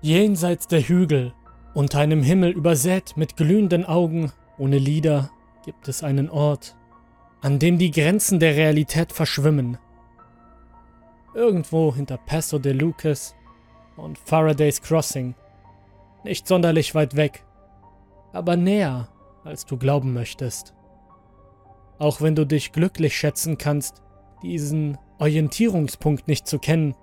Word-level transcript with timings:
Jenseits 0.00 0.68
der 0.68 0.82
Hügel, 0.82 1.32
unter 1.74 1.98
einem 1.98 2.22
Himmel 2.22 2.52
übersät 2.52 3.16
mit 3.16 3.36
glühenden 3.36 3.84
Augen, 3.84 4.30
ohne 4.56 4.78
Lieder, 4.78 5.30
gibt 5.64 5.88
es 5.88 6.04
einen 6.04 6.30
Ort, 6.30 6.76
an 7.40 7.58
dem 7.58 7.78
die 7.78 7.90
Grenzen 7.90 8.38
der 8.38 8.54
Realität 8.54 9.12
verschwimmen. 9.12 9.76
Irgendwo 11.34 11.92
hinter 11.92 12.16
Paso 12.16 12.60
de 12.60 12.72
Lucas 12.72 13.34
und 13.96 14.18
Faraday's 14.18 14.80
Crossing. 14.82 15.34
Nicht 16.22 16.46
sonderlich 16.46 16.94
weit 16.94 17.16
weg, 17.16 17.44
aber 18.32 18.56
näher, 18.56 19.08
als 19.42 19.66
du 19.66 19.76
glauben 19.76 20.14
möchtest. 20.14 20.74
Auch 21.98 22.20
wenn 22.20 22.36
du 22.36 22.46
dich 22.46 22.70
glücklich 22.70 23.16
schätzen 23.16 23.58
kannst, 23.58 24.02
diesen 24.42 24.96
Orientierungspunkt 25.18 26.28
nicht 26.28 26.46
zu 26.46 26.60
kennen, 26.60 26.94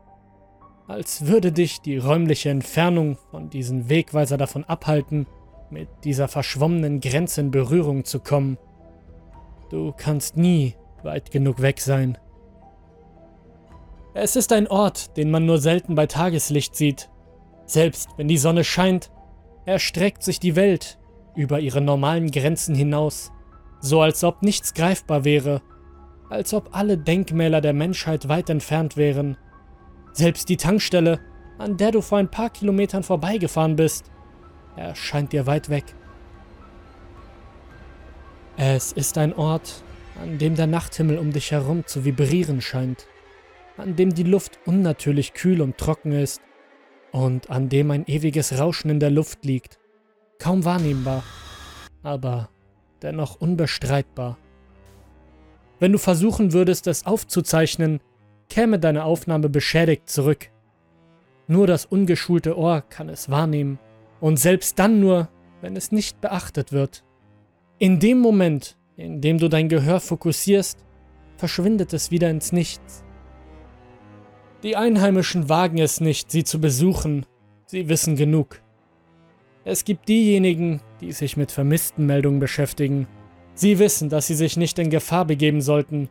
als 0.88 1.26
würde 1.28 1.52
dich 1.52 1.82
die 1.82 1.98
räumliche 1.98 2.50
Entfernung 2.50 3.18
von 3.32 3.50
diesem 3.50 3.90
Wegweiser 3.90 4.38
davon 4.38 4.64
abhalten, 4.64 5.28
mit 5.70 5.90
dieser 6.04 6.28
verschwommenen 6.28 7.02
Grenze 7.02 7.42
in 7.42 7.52
Berührung 7.52 8.06
zu 8.06 8.20
kommen. 8.20 8.58
Du 9.70 9.94
kannst 9.98 10.38
nie 10.38 10.76
weit 11.04 11.32
genug 11.32 11.62
weg 11.62 11.82
sein. 11.82 12.18
Es 14.14 14.36
ist 14.36 14.54
ein 14.54 14.68
Ort, 14.68 15.18
den 15.18 15.32
man 15.32 15.46
nur 15.46 15.58
selten 15.58 15.96
bei 15.96 16.06
Tageslicht 16.08 16.76
sieht. 16.76 17.10
Selbst 17.66 18.10
wenn 18.18 18.28
die 18.28 18.38
Sonne 18.38 18.64
scheint, 18.64 19.12
erstreckt 19.66 20.24
sich 20.24 20.40
die 20.40 20.56
Welt 20.56 21.00
über 21.36 21.60
ihre 21.60 21.82
normalen 21.82 22.32
Grenzen 22.32 22.76
hinaus, 22.76 23.32
so 23.82 24.02
als 24.02 24.24
ob 24.24 24.42
nichts 24.42 24.74
greifbar 24.74 25.26
wäre, 25.26 25.62
als 26.30 26.54
ob 26.54 26.70
alle 26.76 26.98
Denkmäler 26.98 27.60
der 27.60 27.74
Menschheit 27.74 28.30
weit 28.30 28.50
entfernt 28.50 28.96
wären. 28.96 29.38
Selbst 30.16 30.48
die 30.48 30.56
Tankstelle, 30.56 31.20
an 31.58 31.76
der 31.76 31.92
du 31.92 32.00
vor 32.00 32.20
ein 32.20 32.32
paar 32.32 32.50
Kilometern 32.50 33.04
vorbeigefahren 33.04 33.76
bist, 33.76 34.10
erscheint 34.78 35.34
dir 35.34 35.46
weit 35.46 35.68
weg. 35.68 35.84
Es 38.56 38.94
ist 38.94 39.18
ein 39.18 39.34
Ort, 39.34 39.84
an 40.22 40.38
dem 40.38 40.56
der 40.56 40.68
Nachthimmel 40.68 41.18
um 41.18 41.34
dich 41.34 41.52
herum 41.52 41.86
zu 41.86 42.06
vibrieren 42.06 42.62
scheint, 42.62 43.08
an 43.76 43.98
dem 43.98 44.14
die 44.16 44.24
Luft 44.24 44.58
unnatürlich 44.66 45.34
kühl 45.34 45.60
und 45.60 45.78
trocken 45.78 46.14
ist 46.14 46.40
und 47.12 47.50
an 47.50 47.68
dem 47.68 47.92
ein 47.92 48.08
ewiges 48.08 48.58
Rauschen 48.58 48.90
in 48.90 49.02
der 49.02 49.12
Luft 49.12 49.44
liegt, 49.44 49.80
kaum 50.40 50.64
wahrnehmbar, 50.64 51.24
aber 52.04 52.48
dennoch 53.02 53.42
unbestreitbar. 53.42 54.38
Wenn 55.82 55.92
du 55.92 55.98
versuchen 55.98 56.54
würdest, 56.54 56.88
es 56.88 57.06
aufzuzeichnen, 57.06 58.00
käme 58.50 58.80
deine 58.80 59.04
Aufnahme 59.04 59.50
beschädigt 59.50 60.10
zurück. 60.10 60.52
Nur 61.48 61.68
das 61.68 61.86
ungeschulte 61.86 62.58
Ohr 62.58 62.82
kann 62.82 63.10
es 63.10 63.30
wahrnehmen, 63.30 63.80
und 64.20 64.38
selbst 64.38 64.80
dann 64.80 65.00
nur, 65.00 65.30
wenn 65.62 65.76
es 65.76 65.92
nicht 65.92 66.22
beachtet 66.22 66.72
wird. 66.72 67.04
In 67.78 68.00
dem 68.00 68.20
Moment, 68.20 68.78
in 68.98 69.22
dem 69.22 69.38
du 69.38 69.50
dein 69.50 69.70
Gehör 69.70 70.00
fokussierst, 70.00 70.86
verschwindet 71.38 71.94
es 71.94 72.12
wieder 72.12 72.30
ins 72.30 72.52
Nichts. 72.52 73.04
Die 74.64 74.76
Einheimischen 74.76 75.50
wagen 75.50 75.78
es 75.78 76.02
nicht, 76.02 76.32
sie 76.32 76.44
zu 76.44 76.60
besuchen, 76.60 77.26
sie 77.66 77.90
wissen 77.90 78.16
genug. 78.16 78.62
Es 79.64 79.84
gibt 79.84 80.08
diejenigen, 80.08 80.82
die 81.02 81.12
sich 81.12 81.38
mit 81.38 81.52
Vermisstenmeldungen 81.52 82.40
beschäftigen. 82.40 83.08
Sie 83.54 83.80
wissen, 83.80 84.10
dass 84.10 84.28
sie 84.28 84.36
sich 84.36 84.58
nicht 84.58 84.80
in 84.80 84.90
Gefahr 84.90 85.26
begeben 85.26 85.62
sollten. 85.62 86.10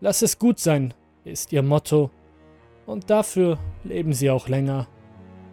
Lass 0.00 0.22
es 0.22 0.38
gut 0.38 0.58
sein, 0.58 0.94
ist 1.24 1.52
ihr 1.52 1.62
Motto. 1.62 2.10
Und 2.86 3.10
dafür 3.10 3.58
leben 3.84 4.12
sie 4.12 4.30
auch 4.30 4.48
länger. 4.48 4.88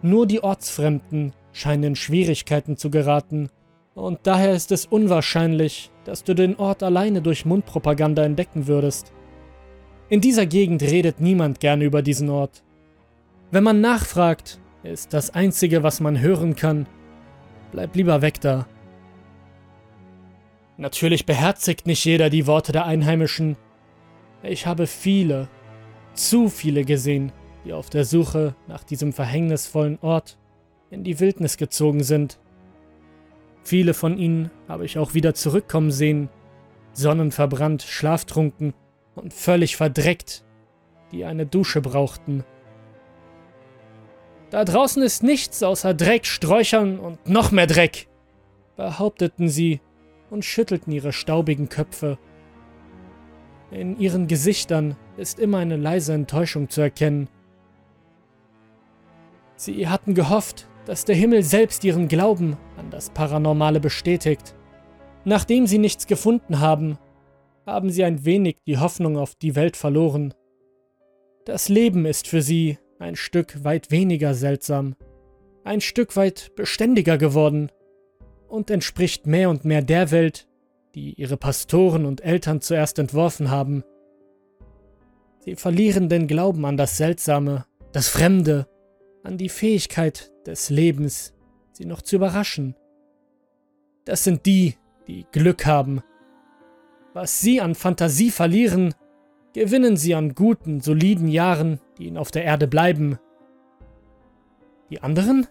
Nur 0.02 0.26
die 0.26 0.42
Ortsfremden 0.42 1.32
scheinen 1.52 1.84
in 1.84 1.96
Schwierigkeiten 1.96 2.76
zu 2.76 2.90
geraten, 2.90 3.50
und 3.94 4.20
daher 4.22 4.52
ist 4.52 4.72
es 4.72 4.86
unwahrscheinlich, 4.86 5.90
dass 6.04 6.24
du 6.24 6.34
den 6.34 6.56
Ort 6.56 6.82
alleine 6.82 7.22
durch 7.22 7.44
Mundpropaganda 7.44 8.24
entdecken 8.24 8.66
würdest. 8.66 9.12
In 10.08 10.20
dieser 10.20 10.46
Gegend 10.46 10.82
redet 10.82 11.20
niemand 11.20 11.60
gerne 11.60 11.84
über 11.84 12.00
diesen 12.00 12.30
Ort. 12.30 12.62
Wenn 13.50 13.64
man 13.64 13.80
nachfragt, 13.80 14.60
ist 14.84 15.12
das 15.12 15.30
Einzige, 15.30 15.82
was 15.82 16.00
man 16.00 16.20
hören 16.20 16.56
kann, 16.56 16.86
bleib 17.72 17.94
lieber 17.94 18.22
weg 18.22 18.40
da. 18.40 18.66
Natürlich 20.78 21.26
beherzigt 21.26 21.86
nicht 21.86 22.04
jeder 22.04 22.30
die 22.30 22.46
Worte 22.46 22.72
der 22.72 22.86
Einheimischen. 22.86 23.56
Ich 24.42 24.66
habe 24.66 24.86
viele, 24.86 25.48
zu 26.14 26.48
viele 26.48 26.84
gesehen, 26.84 27.32
die 27.64 27.72
auf 27.72 27.90
der 27.90 28.04
Suche 28.04 28.54
nach 28.68 28.84
diesem 28.84 29.12
verhängnisvollen 29.12 29.98
Ort 30.00 30.38
in 30.90 31.04
die 31.04 31.20
Wildnis 31.20 31.56
gezogen 31.56 32.02
sind. 32.02 32.38
Viele 33.62 33.94
von 33.94 34.18
ihnen 34.18 34.50
habe 34.68 34.84
ich 34.84 34.98
auch 34.98 35.14
wieder 35.14 35.34
zurückkommen 35.34 35.90
sehen, 35.90 36.28
sonnenverbrannt, 36.92 37.82
schlaftrunken 37.82 38.74
und 39.14 39.32
völlig 39.32 39.76
verdreckt, 39.76 40.44
die 41.12 41.24
eine 41.24 41.46
Dusche 41.46 41.80
brauchten. 41.80 42.44
Da 44.50 44.64
draußen 44.64 45.02
ist 45.02 45.22
nichts 45.22 45.62
außer 45.62 45.94
Dreck, 45.94 46.26
Sträuchern 46.26 46.98
und 46.98 47.28
noch 47.28 47.52
mehr 47.52 47.68
Dreck, 47.68 48.08
behaupteten 48.76 49.48
sie 49.48 49.80
und 50.30 50.44
schüttelten 50.44 50.92
ihre 50.92 51.12
staubigen 51.12 51.68
Köpfe. 51.68 52.18
In 53.70 54.00
ihren 54.00 54.26
Gesichtern 54.26 54.96
ist 55.20 55.38
immer 55.38 55.58
eine 55.58 55.76
leise 55.76 56.14
Enttäuschung 56.14 56.68
zu 56.68 56.80
erkennen. 56.80 57.28
Sie 59.56 59.86
hatten 59.86 60.14
gehofft, 60.14 60.66
dass 60.86 61.04
der 61.04 61.14
Himmel 61.14 61.42
selbst 61.42 61.84
ihren 61.84 62.08
Glauben 62.08 62.56
an 62.78 62.90
das 62.90 63.10
Paranormale 63.10 63.78
bestätigt. 63.78 64.54
Nachdem 65.24 65.66
sie 65.66 65.78
nichts 65.78 66.06
gefunden 66.06 66.60
haben, 66.60 66.98
haben 67.66 67.90
sie 67.90 68.02
ein 68.02 68.24
wenig 68.24 68.56
die 68.66 68.78
Hoffnung 68.78 69.18
auf 69.18 69.34
die 69.34 69.54
Welt 69.54 69.76
verloren. 69.76 70.32
Das 71.44 71.68
Leben 71.68 72.06
ist 72.06 72.26
für 72.26 72.40
sie 72.40 72.78
ein 72.98 73.16
Stück 73.16 73.62
weit 73.62 73.90
weniger 73.90 74.32
seltsam, 74.34 74.96
ein 75.64 75.82
Stück 75.82 76.16
weit 76.16 76.52
beständiger 76.56 77.18
geworden 77.18 77.70
und 78.48 78.70
entspricht 78.70 79.26
mehr 79.26 79.50
und 79.50 79.66
mehr 79.66 79.82
der 79.82 80.10
Welt, 80.10 80.48
die 80.94 81.12
ihre 81.12 81.36
Pastoren 81.36 82.06
und 82.06 82.22
Eltern 82.22 82.62
zuerst 82.62 82.98
entworfen 82.98 83.50
haben. 83.50 83.84
Sie 85.40 85.56
verlieren 85.56 86.08
den 86.08 86.26
Glauben 86.26 86.64
an 86.66 86.76
das 86.76 86.96
Seltsame, 86.96 87.64
das 87.92 88.08
Fremde, 88.08 88.68
an 89.22 89.38
die 89.38 89.48
Fähigkeit 89.48 90.30
des 90.46 90.70
Lebens, 90.70 91.34
sie 91.72 91.86
noch 91.86 92.02
zu 92.02 92.16
überraschen. 92.16 92.76
Das 94.04 94.24
sind 94.24 94.46
die, 94.46 94.76
die 95.06 95.26
Glück 95.32 95.66
haben. 95.66 96.02
Was 97.14 97.40
sie 97.40 97.60
an 97.60 97.74
Fantasie 97.74 98.30
verlieren, 98.30 98.94
gewinnen 99.54 99.96
sie 99.96 100.14
an 100.14 100.34
guten, 100.34 100.80
soliden 100.80 101.28
Jahren, 101.28 101.80
die 101.98 102.06
ihnen 102.06 102.18
auf 102.18 102.30
der 102.30 102.44
Erde 102.44 102.68
bleiben. 102.68 103.18
Die 104.90 105.00
anderen? 105.00 105.46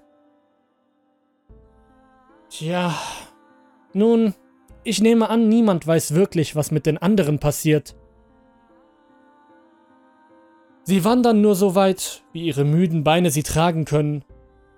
Tja, 2.50 2.96
nun, 3.94 4.34
ich 4.84 5.02
nehme 5.02 5.30
an, 5.30 5.50
niemand 5.50 5.86
weiß 5.86 6.14
wirklich, 6.14 6.56
was 6.56 6.72
mit 6.72 6.86
den 6.86 6.98
anderen 6.98 7.40
passiert. 7.40 7.96
Sie 10.90 11.04
wandern 11.04 11.40
nur 11.40 11.54
so 11.54 11.76
weit, 11.76 12.24
wie 12.34 12.46
ihre 12.46 12.66
müden 12.66 13.04
Beine 13.04 13.30
sie 13.30 13.44
tragen 13.44 13.86
können, 13.86 14.26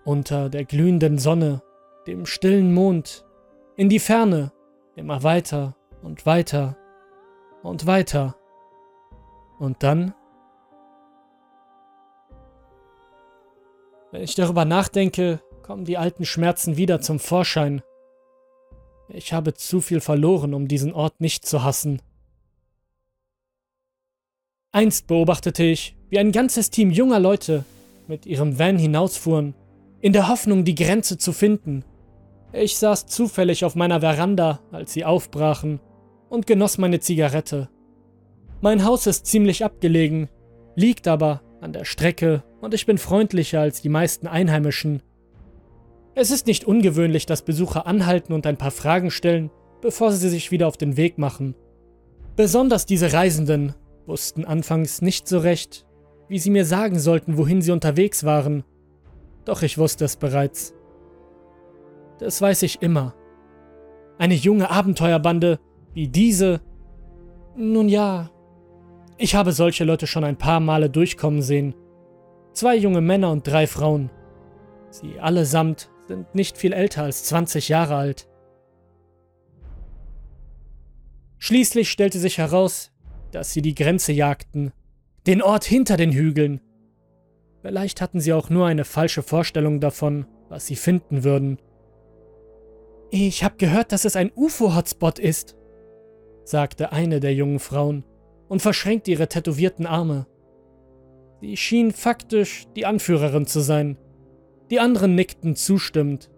unter 0.04 0.50
der 0.50 0.66
glühenden 0.66 1.18
Sonne, 1.18 1.64
dem 2.06 2.26
stillen 2.26 2.74
Mond, 2.74 3.26
in 3.78 3.88
die 3.88 3.98
Ferne, 3.98 4.52
immer 4.98 5.24
weiter 5.24 5.78
und 6.04 6.26
weiter 6.26 6.76
und 7.64 7.86
weiter. 7.86 8.36
Und 9.58 9.84
dann? 9.84 10.14
Wenn 14.12 14.24
ich 14.24 14.36
darüber 14.36 14.66
nachdenke, 14.66 15.42
kommen 15.62 15.86
die 15.86 15.98
alten 15.98 16.26
Schmerzen 16.26 16.76
wieder 16.76 17.00
zum 17.00 17.20
Vorschein. 17.20 17.84
Ich 19.08 19.32
habe 19.32 19.54
zu 19.54 19.80
viel 19.80 20.02
verloren, 20.02 20.54
um 20.54 20.68
diesen 20.68 20.92
Ort 20.92 21.22
nicht 21.22 21.46
zu 21.46 21.64
hassen. 21.64 22.02
Einst 24.74 25.08
beobachtete 25.08 25.64
ich, 25.64 25.96
wie 26.12 26.20
ein 26.20 26.34
ganzes 26.34 26.70
Team 26.70 26.92
junger 26.92 27.20
Leute 27.20 27.64
mit 28.08 28.26
ihrem 28.26 28.60
Van 28.60 28.78
hinausfuhren, 28.78 29.56
in 30.02 30.12
der 30.12 30.28
Hoffnung, 30.28 30.66
die 30.66 30.76
Grenze 30.76 31.18
zu 31.18 31.32
finden. 31.32 31.86
Ich 32.52 32.78
saß 32.78 33.08
zufällig 33.08 33.64
auf 33.64 33.76
meiner 33.76 34.02
Veranda, 34.02 34.60
als 34.74 34.92
sie 34.92 35.06
aufbrachen, 35.06 35.80
und 36.30 36.48
genoss 36.48 36.78
meine 36.78 37.00
Zigarette. 37.00 37.70
Mein 38.60 38.84
Haus 38.84 39.08
ist 39.08 39.26
ziemlich 39.26 39.64
abgelegen, 39.64 40.28
liegt 40.76 41.08
aber 41.08 41.42
an 41.62 41.72
der 41.72 41.86
Strecke 41.86 42.44
und 42.60 42.74
ich 42.74 42.86
bin 42.86 42.98
freundlicher 42.98 43.62
als 43.62 43.82
die 43.82 43.90
meisten 43.90 44.28
Einheimischen. 44.28 45.02
Es 46.14 46.30
ist 46.30 46.46
nicht 46.46 46.66
ungewöhnlich, 46.66 47.26
dass 47.26 47.42
Besucher 47.42 47.88
anhalten 47.88 48.34
und 48.34 48.46
ein 48.46 48.58
paar 48.58 48.72
Fragen 48.72 49.12
stellen, 49.12 49.50
bevor 49.82 50.12
sie 50.12 50.30
sich 50.30 50.52
wieder 50.52 50.68
auf 50.68 50.76
den 50.76 50.98
Weg 50.98 51.18
machen. 51.18 51.56
Besonders 52.36 52.86
diese 52.86 53.14
Reisenden 53.14 53.76
wussten 54.06 54.44
anfangs 54.44 55.02
nicht 55.02 55.28
so 55.28 55.40
recht, 55.40 55.86
wie 56.32 56.40
sie 56.40 56.50
mir 56.50 56.64
sagen 56.64 56.98
sollten, 56.98 57.38
wohin 57.38 57.62
sie 57.62 57.74
unterwegs 57.74 58.24
waren. 58.24 58.64
Doch 59.44 59.64
ich 59.64 59.78
wusste 59.78 60.06
es 60.06 60.16
bereits. 60.16 60.74
Das 62.20 62.42
weiß 62.42 62.64
ich 62.64 62.82
immer. 62.82 63.14
Eine 64.18 64.36
junge 64.36 64.70
Abenteuerbande 64.70 65.60
wie 65.94 66.08
diese. 66.08 66.62
Nun 67.58 67.90
ja, 67.90 68.32
ich 69.18 69.36
habe 69.36 69.52
solche 69.52 69.84
Leute 69.84 70.08
schon 70.08 70.24
ein 70.24 70.38
paar 70.38 70.62
Male 70.62 70.90
durchkommen 70.90 71.42
sehen. 71.42 71.76
Zwei 72.54 72.78
junge 72.78 73.02
Männer 73.02 73.30
und 73.30 73.46
drei 73.46 73.68
Frauen. 73.68 74.10
Sie 74.90 75.20
allesamt 75.20 75.90
sind 76.08 76.34
nicht 76.34 76.58
viel 76.58 76.72
älter 76.72 77.04
als 77.04 77.26
20 77.26 77.68
Jahre 77.68 77.96
alt. 77.96 78.30
Schließlich 81.40 81.92
stellte 81.92 82.20
sich 82.20 82.38
heraus, 82.38 82.94
dass 83.34 83.52
sie 83.52 83.62
die 83.62 83.76
Grenze 83.76 84.14
jagten, 84.14 84.72
den 85.28 85.42
Ort 85.42 85.64
hinter 85.64 85.98
den 85.98 86.12
Hügeln. 86.12 86.62
Vielleicht 87.62 88.02
hatten 88.02 88.20
sie 88.20 88.34
auch 88.34 88.50
nur 88.50 88.66
eine 88.66 88.86
falsche 88.86 89.22
Vorstellung 89.22 89.80
davon, 89.80 90.26
was 90.50 90.66
sie 90.66 90.76
finden 90.76 91.24
würden. 91.24 91.60
Ich 93.12 93.44
habe 93.44 93.58
gehört, 93.58 93.92
dass 93.92 94.06
es 94.06 94.16
ein 94.16 94.32
UFO-Hotspot 94.36 95.20
ist, 95.20 95.56
sagte 96.44 96.92
eine 96.92 97.20
der 97.20 97.36
jungen 97.36 97.60
Frauen 97.60 98.04
und 98.48 98.62
verschränkte 98.62 99.12
ihre 99.12 99.28
tätowierten 99.28 99.86
Arme. 99.86 100.26
Sie 101.42 101.58
schien 101.58 101.92
faktisch 101.92 102.66
die 102.76 102.86
Anführerin 102.86 103.46
zu 103.46 103.60
sein. 103.60 103.98
Die 104.70 104.80
anderen 104.80 105.16
nickten 105.16 105.56
zustimmend. 105.56 106.32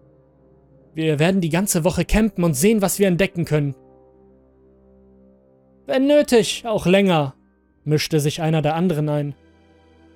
Wir 0.94 1.18
werden 1.18 1.40
die 1.40 1.50
ganze 1.50 1.84
Woche 1.84 2.04
campen 2.04 2.44
und 2.44 2.54
sehen, 2.54 2.82
was 2.82 2.98
wir 2.98 3.08
entdecken 3.08 3.44
können. 3.44 3.74
Wenn 5.86 6.06
nötig, 6.06 6.64
auch 6.66 6.86
länger, 6.86 7.34
mischte 7.84 8.20
sich 8.20 8.42
einer 8.42 8.62
der 8.62 8.74
anderen 8.74 9.08
ein. 9.08 9.34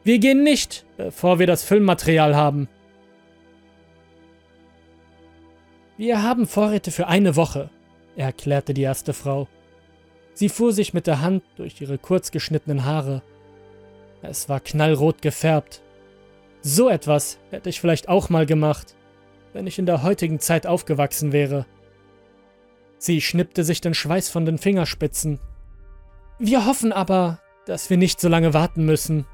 Wir 0.05 0.19
gehen 0.19 0.43
nicht, 0.43 0.87
bevor 0.97 1.39
wir 1.39 1.47
das 1.47 1.65
Filmmaterial 1.65 2.35
haben. 2.35 2.69
Wir 5.97 6.23
haben 6.23 6.47
Vorräte 6.47 6.91
für 6.91 7.09
eine 7.09 7.37
Woche, 7.37 7.71
erklärte 8.17 8.73
die 8.73 8.83
erste 8.83 9.13
Frau. 9.13 9.49
Sie 10.33 10.49
fuhr 10.49 10.73
sich 10.73 10.95
mit 10.95 11.09
der 11.09 11.21
Hand 11.21 11.43
durch 11.57 11.81
ihre 11.81 11.99
kurz 11.99 12.31
geschnittenen 12.31 12.85
Haare. 12.85 13.23
Es 14.23 14.49
war 14.49 14.61
knallrot 14.61 15.21
gefärbt. 15.23 15.83
So 16.63 16.89
etwas 16.89 17.39
hätte 17.51 17.69
ich 17.69 17.81
vielleicht 17.81 18.09
auch 18.09 18.31
mal 18.31 18.47
gemacht, 18.47 18.95
wenn 19.53 19.67
ich 19.67 19.79
in 19.79 19.87
der 19.87 20.05
heutigen 20.05 20.39
Zeit 20.39 20.67
aufgewachsen 20.67 21.33
wäre. 21.33 21.67
Sie 22.99 23.21
schnippte 23.21 23.65
sich 23.65 23.81
den 23.81 23.95
Schweiß 23.95 24.29
von 24.29 24.45
den 24.45 24.59
Fingerspitzen. 24.59 25.41
Wir 26.39 26.67
hoffen 26.67 26.93
aber, 26.93 27.41
dass 27.69 27.91
wir 27.91 27.97
nicht 27.97 28.21
so 28.21 28.29
lange 28.29 28.55
warten 28.55 28.85
müssen. 28.85 29.27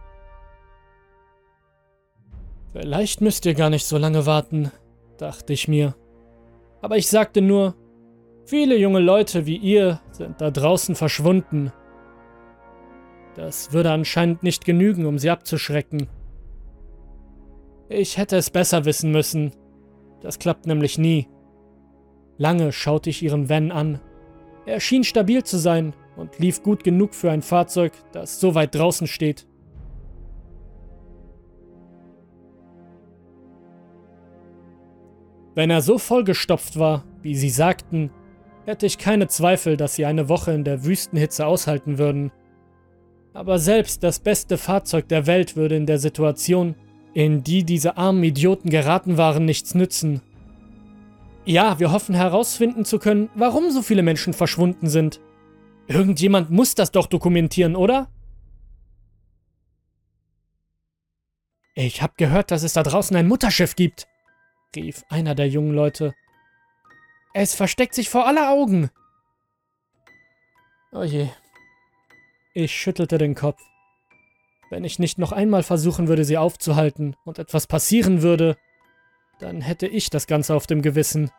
Vielleicht 2.72 3.20
müsst 3.20 3.46
ihr 3.46 3.54
gar 3.54 3.70
nicht 3.70 3.86
so 3.86 3.96
lange 3.98 4.26
warten, 4.26 4.72
dachte 5.18 5.52
ich 5.52 5.68
mir 5.68 5.94
aber 6.84 6.98
ich 6.98 7.08
sagte 7.08 7.40
nur, 7.40 7.74
viele 8.44 8.76
junge 8.76 8.98
Leute 8.98 9.46
wie 9.46 9.56
ihr 9.56 10.02
sind 10.10 10.42
da 10.42 10.50
draußen 10.50 10.94
verschwunden. 10.94 11.72
Das 13.36 13.72
würde 13.72 13.90
anscheinend 13.90 14.42
nicht 14.42 14.66
genügen, 14.66 15.06
um 15.06 15.18
sie 15.18 15.30
abzuschrecken. 15.30 16.08
Ich 17.88 18.18
hätte 18.18 18.36
es 18.36 18.50
besser 18.50 18.84
wissen 18.84 19.12
müssen. 19.12 19.52
Das 20.20 20.38
klappt 20.38 20.66
nämlich 20.66 20.98
nie. 20.98 21.26
Lange 22.36 22.70
schaute 22.70 23.08
ich 23.08 23.22
ihren 23.22 23.48
Van 23.48 23.72
an. 23.72 23.98
Er 24.66 24.78
schien 24.78 25.04
stabil 25.04 25.42
zu 25.42 25.56
sein 25.56 25.94
und 26.16 26.38
lief 26.38 26.62
gut 26.62 26.84
genug 26.84 27.14
für 27.14 27.30
ein 27.30 27.42
Fahrzeug, 27.42 27.92
das 28.12 28.40
so 28.40 28.54
weit 28.54 28.74
draußen 28.74 29.06
steht. 29.06 29.46
Wenn 35.54 35.70
er 35.70 35.82
so 35.82 35.98
vollgestopft 35.98 36.78
war, 36.78 37.04
wie 37.22 37.36
sie 37.36 37.50
sagten, 37.50 38.10
hätte 38.66 38.86
ich 38.86 38.98
keine 38.98 39.28
Zweifel, 39.28 39.76
dass 39.76 39.94
sie 39.94 40.04
eine 40.04 40.28
Woche 40.28 40.52
in 40.52 40.64
der 40.64 40.84
Wüstenhitze 40.84 41.46
aushalten 41.46 41.98
würden. 41.98 42.32
Aber 43.32 43.58
selbst 43.58 44.02
das 44.02 44.18
beste 44.18 44.58
Fahrzeug 44.58 45.08
der 45.08 45.26
Welt 45.26 45.56
würde 45.56 45.76
in 45.76 45.86
der 45.86 45.98
Situation, 45.98 46.74
in 47.14 47.44
die 47.44 47.64
diese 47.64 47.96
armen 47.96 48.24
Idioten 48.24 48.70
geraten 48.70 49.16
waren, 49.16 49.44
nichts 49.44 49.74
nützen. 49.74 50.22
Ja, 51.44 51.78
wir 51.78 51.92
hoffen 51.92 52.14
herausfinden 52.14 52.84
zu 52.84 52.98
können, 52.98 53.28
warum 53.34 53.70
so 53.70 53.82
viele 53.82 54.02
Menschen 54.02 54.32
verschwunden 54.32 54.88
sind. 54.88 55.20
Irgendjemand 55.86 56.50
muss 56.50 56.74
das 56.74 56.90
doch 56.90 57.06
dokumentieren, 57.06 57.76
oder? 57.76 58.10
Ich 61.74 62.02
hab 62.02 62.16
gehört, 62.16 62.50
dass 62.50 62.62
es 62.62 62.72
da 62.72 62.82
draußen 62.82 63.16
ein 63.16 63.26
Mutterschiff 63.26 63.74
gibt, 63.74 64.06
rief 64.76 65.04
einer 65.08 65.34
der 65.34 65.48
jungen 65.48 65.74
Leute. 65.74 66.14
Es 67.34 67.54
versteckt 67.54 67.94
sich 67.94 68.08
vor 68.08 68.26
aller 68.26 68.50
Augen. 68.50 68.90
Oh 70.92 71.02
je. 71.02 71.28
Ich 72.54 72.72
schüttelte 72.72 73.18
den 73.18 73.34
Kopf. 73.34 73.60
Wenn 74.70 74.84
ich 74.84 75.00
nicht 75.00 75.18
noch 75.18 75.32
einmal 75.32 75.64
versuchen 75.64 76.06
würde, 76.06 76.24
sie 76.24 76.38
aufzuhalten 76.38 77.16
und 77.24 77.40
etwas 77.40 77.66
passieren 77.66 78.22
würde, 78.22 78.56
dann 79.40 79.60
hätte 79.60 79.88
ich 79.88 80.10
das 80.10 80.28
Ganze 80.28 80.54
auf 80.54 80.68
dem 80.68 80.80
Gewissen. 80.80 81.30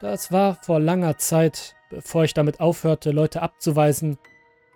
Das 0.00 0.32
war 0.32 0.56
vor 0.62 0.80
langer 0.80 1.16
Zeit, 1.18 1.76
bevor 1.92 2.24
ich 2.24 2.34
damit 2.34 2.58
aufhörte, 2.58 3.10
Leute 3.10 3.42
abzuweisen, 3.42 4.18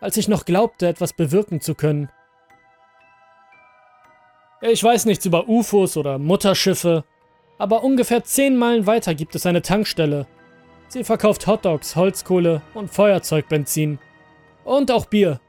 als 0.01 0.17
ich 0.19 0.29
noch 0.29 0.45
glaubte, 0.45 0.87
etwas 0.87 1.15
bewirken 1.15 1.61
zu 1.61 1.75
können. 1.75 2.11
Ich 4.61 4.83
weiß 4.85 5.07
nichts 5.07 5.25
über 5.25 5.49
UFOs 5.49 5.97
oder 5.97 6.19
Mutterschiffe, 6.19 7.05
aber 7.59 7.83
ungefähr 7.83 8.23
10 8.23 8.57
Meilen 8.57 8.87
weiter 8.87 9.15
gibt 9.15 9.35
es 9.35 9.47
eine 9.47 9.63
Tankstelle. 9.63 10.27
Sie 10.89 11.05
verkauft 11.05 11.47
Hotdogs, 11.47 11.97
Holzkohle 11.97 12.63
und 12.75 12.91
Feuerzeugbenzin. 12.91 13.99
Und 14.65 14.91
auch 14.91 15.07
Bier. 15.07 15.41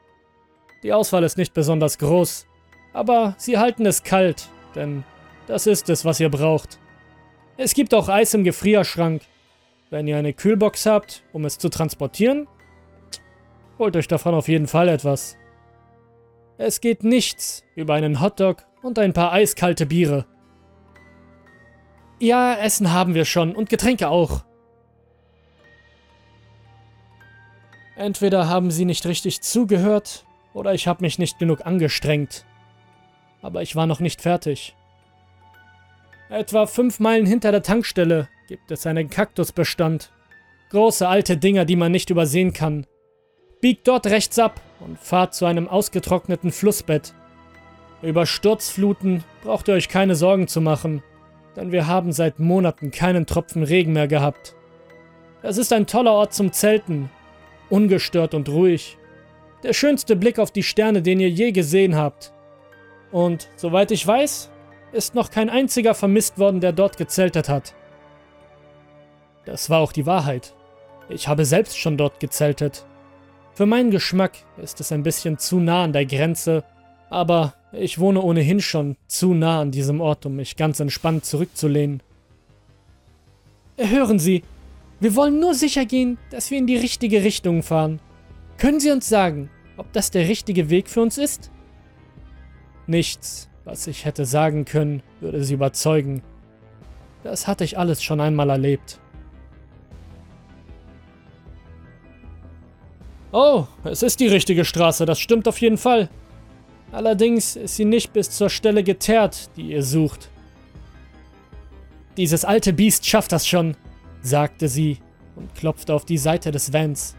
Die 0.83 0.93
Auswahl 0.93 1.23
ist 1.23 1.37
nicht 1.37 1.53
besonders 1.53 1.97
groß, 1.97 2.47
aber 2.93 3.35
sie 3.37 3.57
halten 3.57 3.85
es 3.85 4.03
kalt, 4.03 4.49
denn 4.75 5.03
das 5.47 5.67
ist 5.67 5.89
es, 5.89 6.05
was 6.05 6.19
ihr 6.19 6.29
braucht. 6.29 6.79
Es 7.57 7.73
gibt 7.73 7.93
auch 7.93 8.07
Eis 8.07 8.33
im 8.33 8.43
Gefrierschrank. 8.43 9.21
Wenn 9.89 10.07
ihr 10.07 10.17
eine 10.17 10.33
Kühlbox 10.33 10.85
habt, 10.85 11.23
um 11.31 11.45
es 11.45 11.57
zu 11.57 11.69
transportieren, 11.69 12.47
holt 13.79 13.95
euch 13.95 14.07
davon 14.07 14.33
auf 14.33 14.49
jeden 14.49 14.67
Fall 14.67 14.89
etwas. 14.89 15.37
Es 16.57 16.81
geht 16.81 17.03
nichts 17.03 17.63
über 17.75 17.93
einen 17.93 18.19
Hotdog 18.19 18.65
und 18.81 18.99
ein 18.99 19.13
paar 19.13 19.31
eiskalte 19.31 19.85
Biere. 19.85 20.25
Ja, 22.19 22.55
Essen 22.55 22.91
haben 22.91 23.13
wir 23.13 23.25
schon 23.25 23.55
und 23.55 23.69
Getränke 23.69 24.09
auch. 24.09 24.43
Entweder 27.95 28.49
haben 28.49 28.71
sie 28.71 28.85
nicht 28.85 29.05
richtig 29.05 29.41
zugehört 29.41 30.25
oder 30.53 30.73
ich 30.73 30.87
habe 30.87 31.03
mich 31.03 31.17
nicht 31.17 31.39
genug 31.39 31.65
angestrengt. 31.65 32.45
Aber 33.41 33.61
ich 33.61 33.75
war 33.75 33.85
noch 33.85 33.99
nicht 33.99 34.21
fertig. 34.21 34.75
Etwa 36.29 36.65
fünf 36.65 36.99
Meilen 36.99 37.25
hinter 37.25 37.51
der 37.51 37.63
Tankstelle 37.63 38.27
gibt 38.47 38.71
es 38.71 38.87
einen 38.87 39.09
Kaktusbestand. 39.09 40.11
Große 40.69 41.07
alte 41.07 41.37
Dinger, 41.37 41.65
die 41.65 41.75
man 41.75 41.91
nicht 41.91 42.09
übersehen 42.09 42.53
kann. 42.53 42.85
Biegt 43.61 43.87
dort 43.87 44.07
rechts 44.07 44.39
ab 44.39 44.61
und 44.79 44.99
fahrt 44.99 45.33
zu 45.33 45.45
einem 45.45 45.67
ausgetrockneten 45.67 46.51
Flussbett. 46.51 47.13
Über 48.01 48.25
Sturzfluten 48.25 49.23
braucht 49.43 49.67
ihr 49.67 49.73
euch 49.73 49.89
keine 49.89 50.15
Sorgen 50.15 50.47
zu 50.47 50.61
machen 50.61 51.01
denn 51.57 51.71
wir 51.71 51.87
haben 51.87 52.13
seit 52.13 52.39
Monaten 52.39 52.91
keinen 52.91 53.25
Tropfen 53.25 53.63
Regen 53.63 53.91
mehr 53.93 54.07
gehabt. 54.07 54.55
Es 55.41 55.57
ist 55.57 55.73
ein 55.73 55.87
toller 55.87 56.11
Ort 56.11 56.33
zum 56.33 56.53
Zelten, 56.53 57.09
ungestört 57.69 58.35
und 58.35 58.47
ruhig. 58.47 58.97
Der 59.63 59.73
schönste 59.73 60.15
Blick 60.15 60.37
auf 60.37 60.51
die 60.51 60.63
Sterne, 60.63 61.01
den 61.01 61.19
ihr 61.19 61.29
je 61.29 61.51
gesehen 61.51 61.95
habt. 61.95 62.31
Und 63.11 63.49
soweit 63.55 63.91
ich 63.91 64.05
weiß, 64.05 64.51
ist 64.91 65.15
noch 65.15 65.31
kein 65.31 65.49
einziger 65.49 65.95
vermisst 65.95 66.37
worden, 66.37 66.61
der 66.61 66.73
dort 66.73 66.97
gezeltet 66.97 67.49
hat. 67.49 67.73
Das 69.47 69.69
war 69.69 69.79
auch 69.79 69.93
die 69.93 70.05
Wahrheit. 70.05 70.53
Ich 71.07 71.29
habe 71.29 71.45
selbst 71.45 71.79
schon 71.79 71.95
dort 71.95 72.19
gezeltet. 72.19 72.85
Für 73.53 73.65
meinen 73.65 73.91
Geschmack 73.91 74.33
ist 74.61 74.81
es 74.81 74.91
ein 74.91 75.03
bisschen 75.03 75.37
zu 75.37 75.61
nah 75.61 75.85
an 75.85 75.93
der 75.93 76.05
Grenze, 76.05 76.65
aber 77.09 77.53
ich 77.71 77.97
wohne 77.97 78.21
ohnehin 78.21 78.59
schon 78.59 78.97
zu 79.07 79.33
nah 79.33 79.61
an 79.61 79.71
diesem 79.71 80.01
Ort, 80.01 80.25
um 80.25 80.35
mich 80.35 80.57
ganz 80.57 80.81
entspannt 80.81 81.23
zurückzulehnen. 81.23 82.03
Hören 83.77 84.19
Sie, 84.19 84.43
wir 84.99 85.15
wollen 85.15 85.39
nur 85.39 85.53
sicher 85.53 85.85
gehen, 85.85 86.17
dass 86.29 86.51
wir 86.51 86.57
in 86.57 86.67
die 86.67 86.75
richtige 86.75 87.23
Richtung 87.23 87.63
fahren. 87.63 88.01
Können 88.57 88.81
Sie 88.81 88.91
uns 88.91 89.07
sagen, 89.07 89.49
ob 89.77 89.93
das 89.93 90.11
der 90.11 90.27
richtige 90.27 90.69
Weg 90.69 90.89
für 90.89 91.01
uns 91.01 91.17
ist? 91.17 91.51
Nichts, 92.85 93.47
was 93.63 93.87
ich 93.87 94.03
hätte 94.03 94.25
sagen 94.25 94.65
können, 94.65 95.03
würde 95.21 95.41
sie 95.45 95.53
überzeugen. 95.53 96.21
Das 97.23 97.47
hatte 97.47 97.63
ich 97.63 97.77
alles 97.77 98.03
schon 98.03 98.19
einmal 98.19 98.49
erlebt. 98.49 98.99
Oh, 103.31 103.65
es 103.83 104.03
ist 104.03 104.19
die 104.19 104.27
richtige 104.27 104.65
Straße, 104.65 105.05
das 105.05 105.19
stimmt 105.19 105.47
auf 105.47 105.59
jeden 105.59 105.77
Fall, 105.77 106.09
Allerdings 106.91 107.55
ist 107.55 107.75
sie 107.75 107.85
nicht 107.85 108.13
bis 108.13 108.31
zur 108.31 108.49
Stelle 108.49 108.83
geteert, 108.83 109.49
die 109.57 109.71
ihr 109.71 109.83
sucht. 109.83 110.29
Dieses 112.15 112.45
alte 112.45 112.73
Biest 112.73 113.05
schafft 113.05 113.31
das 113.31 113.45
schon, 113.45 113.75
sagte 114.21 114.67
sie 114.67 114.97
und 115.35 115.53
klopfte 115.53 115.93
auf 115.93 116.05
die 116.05 116.17
Seite 116.17 116.51
des 116.51 116.73
Vans. 116.73 117.15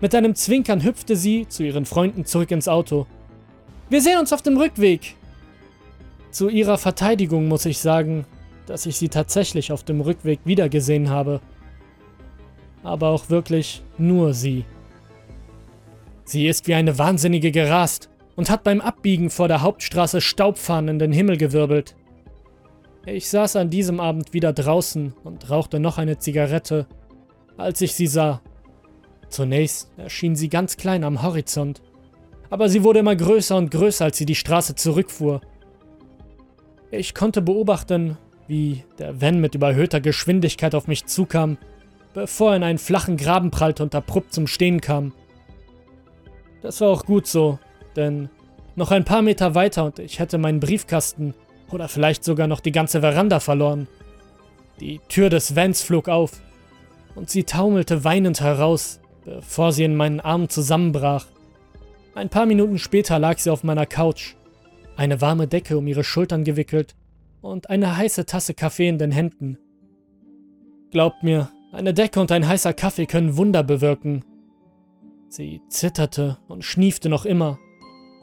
Mit 0.00 0.14
einem 0.14 0.34
Zwinkern 0.34 0.82
hüpfte 0.82 1.14
sie 1.14 1.46
zu 1.48 1.62
ihren 1.62 1.86
Freunden 1.86 2.24
zurück 2.24 2.50
ins 2.50 2.68
Auto. 2.68 3.06
Wir 3.88 4.00
sehen 4.00 4.18
uns 4.18 4.32
auf 4.32 4.42
dem 4.42 4.56
Rückweg. 4.56 5.14
Zu 6.30 6.48
ihrer 6.48 6.76
Verteidigung 6.76 7.48
muss 7.48 7.66
ich 7.66 7.78
sagen, 7.78 8.26
dass 8.66 8.86
ich 8.86 8.96
sie 8.96 9.08
tatsächlich 9.08 9.72
auf 9.72 9.84
dem 9.84 10.00
Rückweg 10.00 10.40
wiedergesehen 10.44 11.08
habe. 11.08 11.40
Aber 12.82 13.10
auch 13.10 13.30
wirklich 13.30 13.82
nur 13.96 14.34
sie. 14.34 14.64
Sie 16.26 16.48
ist 16.48 16.66
wie 16.66 16.74
eine 16.74 16.98
Wahnsinnige 16.98 17.52
gerast 17.52 18.10
und 18.34 18.50
hat 18.50 18.64
beim 18.64 18.80
Abbiegen 18.80 19.30
vor 19.30 19.46
der 19.46 19.62
Hauptstraße 19.62 20.20
Staubfahnen 20.20 20.88
in 20.88 20.98
den 20.98 21.12
Himmel 21.12 21.36
gewirbelt. 21.36 21.94
Ich 23.06 23.30
saß 23.30 23.54
an 23.54 23.70
diesem 23.70 24.00
Abend 24.00 24.34
wieder 24.34 24.52
draußen 24.52 25.14
und 25.22 25.48
rauchte 25.48 25.78
noch 25.78 25.98
eine 25.98 26.18
Zigarette, 26.18 26.88
als 27.56 27.80
ich 27.80 27.94
sie 27.94 28.08
sah. 28.08 28.42
Zunächst 29.28 29.92
erschien 29.96 30.34
sie 30.34 30.48
ganz 30.48 30.76
klein 30.76 31.04
am 31.04 31.22
Horizont, 31.22 31.80
aber 32.50 32.68
sie 32.68 32.82
wurde 32.82 32.98
immer 32.98 33.14
größer 33.14 33.56
und 33.56 33.70
größer, 33.70 34.06
als 34.06 34.18
sie 34.18 34.26
die 34.26 34.34
Straße 34.34 34.74
zurückfuhr. 34.74 35.40
Ich 36.90 37.14
konnte 37.14 37.40
beobachten, 37.40 38.18
wie 38.48 38.82
der 38.98 39.20
Van 39.20 39.40
mit 39.40 39.54
überhöhter 39.54 40.00
Geschwindigkeit 40.00 40.74
auf 40.74 40.88
mich 40.88 41.06
zukam, 41.06 41.56
bevor 42.14 42.50
er 42.50 42.56
in 42.56 42.62
einen 42.64 42.78
flachen 42.78 43.16
Graben 43.16 43.52
prallte 43.52 43.84
und 43.84 43.94
abrupt 43.94 44.32
zum 44.34 44.48
Stehen 44.48 44.80
kam. 44.80 45.12
Das 46.66 46.80
war 46.80 46.88
auch 46.88 47.04
gut 47.04 47.28
so, 47.28 47.60
denn 47.94 48.28
noch 48.74 48.90
ein 48.90 49.04
paar 49.04 49.22
Meter 49.22 49.54
weiter 49.54 49.84
und 49.84 50.00
ich 50.00 50.18
hätte 50.18 50.36
meinen 50.36 50.58
Briefkasten 50.58 51.32
oder 51.70 51.86
vielleicht 51.86 52.24
sogar 52.24 52.48
noch 52.48 52.58
die 52.58 52.72
ganze 52.72 53.02
Veranda 53.02 53.38
verloren. 53.38 53.86
Die 54.80 55.00
Tür 55.08 55.30
des 55.30 55.54
Vans 55.54 55.82
flog 55.82 56.08
auf 56.08 56.32
und 57.14 57.30
sie 57.30 57.44
taumelte 57.44 58.02
weinend 58.02 58.40
heraus, 58.40 58.98
bevor 59.24 59.70
sie 59.70 59.84
in 59.84 59.94
meinen 59.94 60.18
Armen 60.18 60.48
zusammenbrach. 60.48 61.26
Ein 62.16 62.30
paar 62.30 62.46
Minuten 62.46 62.78
später 62.78 63.20
lag 63.20 63.38
sie 63.38 63.50
auf 63.50 63.62
meiner 63.62 63.86
Couch, 63.86 64.34
eine 64.96 65.20
warme 65.20 65.46
Decke 65.46 65.78
um 65.78 65.86
ihre 65.86 66.02
Schultern 66.02 66.42
gewickelt 66.42 66.96
und 67.42 67.70
eine 67.70 67.96
heiße 67.96 68.26
Tasse 68.26 68.54
Kaffee 68.54 68.88
in 68.88 68.98
den 68.98 69.12
Händen. 69.12 69.56
Glaubt 70.90 71.22
mir, 71.22 71.48
eine 71.70 71.94
Decke 71.94 72.18
und 72.18 72.32
ein 72.32 72.48
heißer 72.48 72.72
Kaffee 72.72 73.06
können 73.06 73.36
Wunder 73.36 73.62
bewirken. 73.62 74.24
Sie 75.28 75.60
zitterte 75.68 76.38
und 76.48 76.64
schniefte 76.64 77.08
noch 77.08 77.24
immer, 77.24 77.58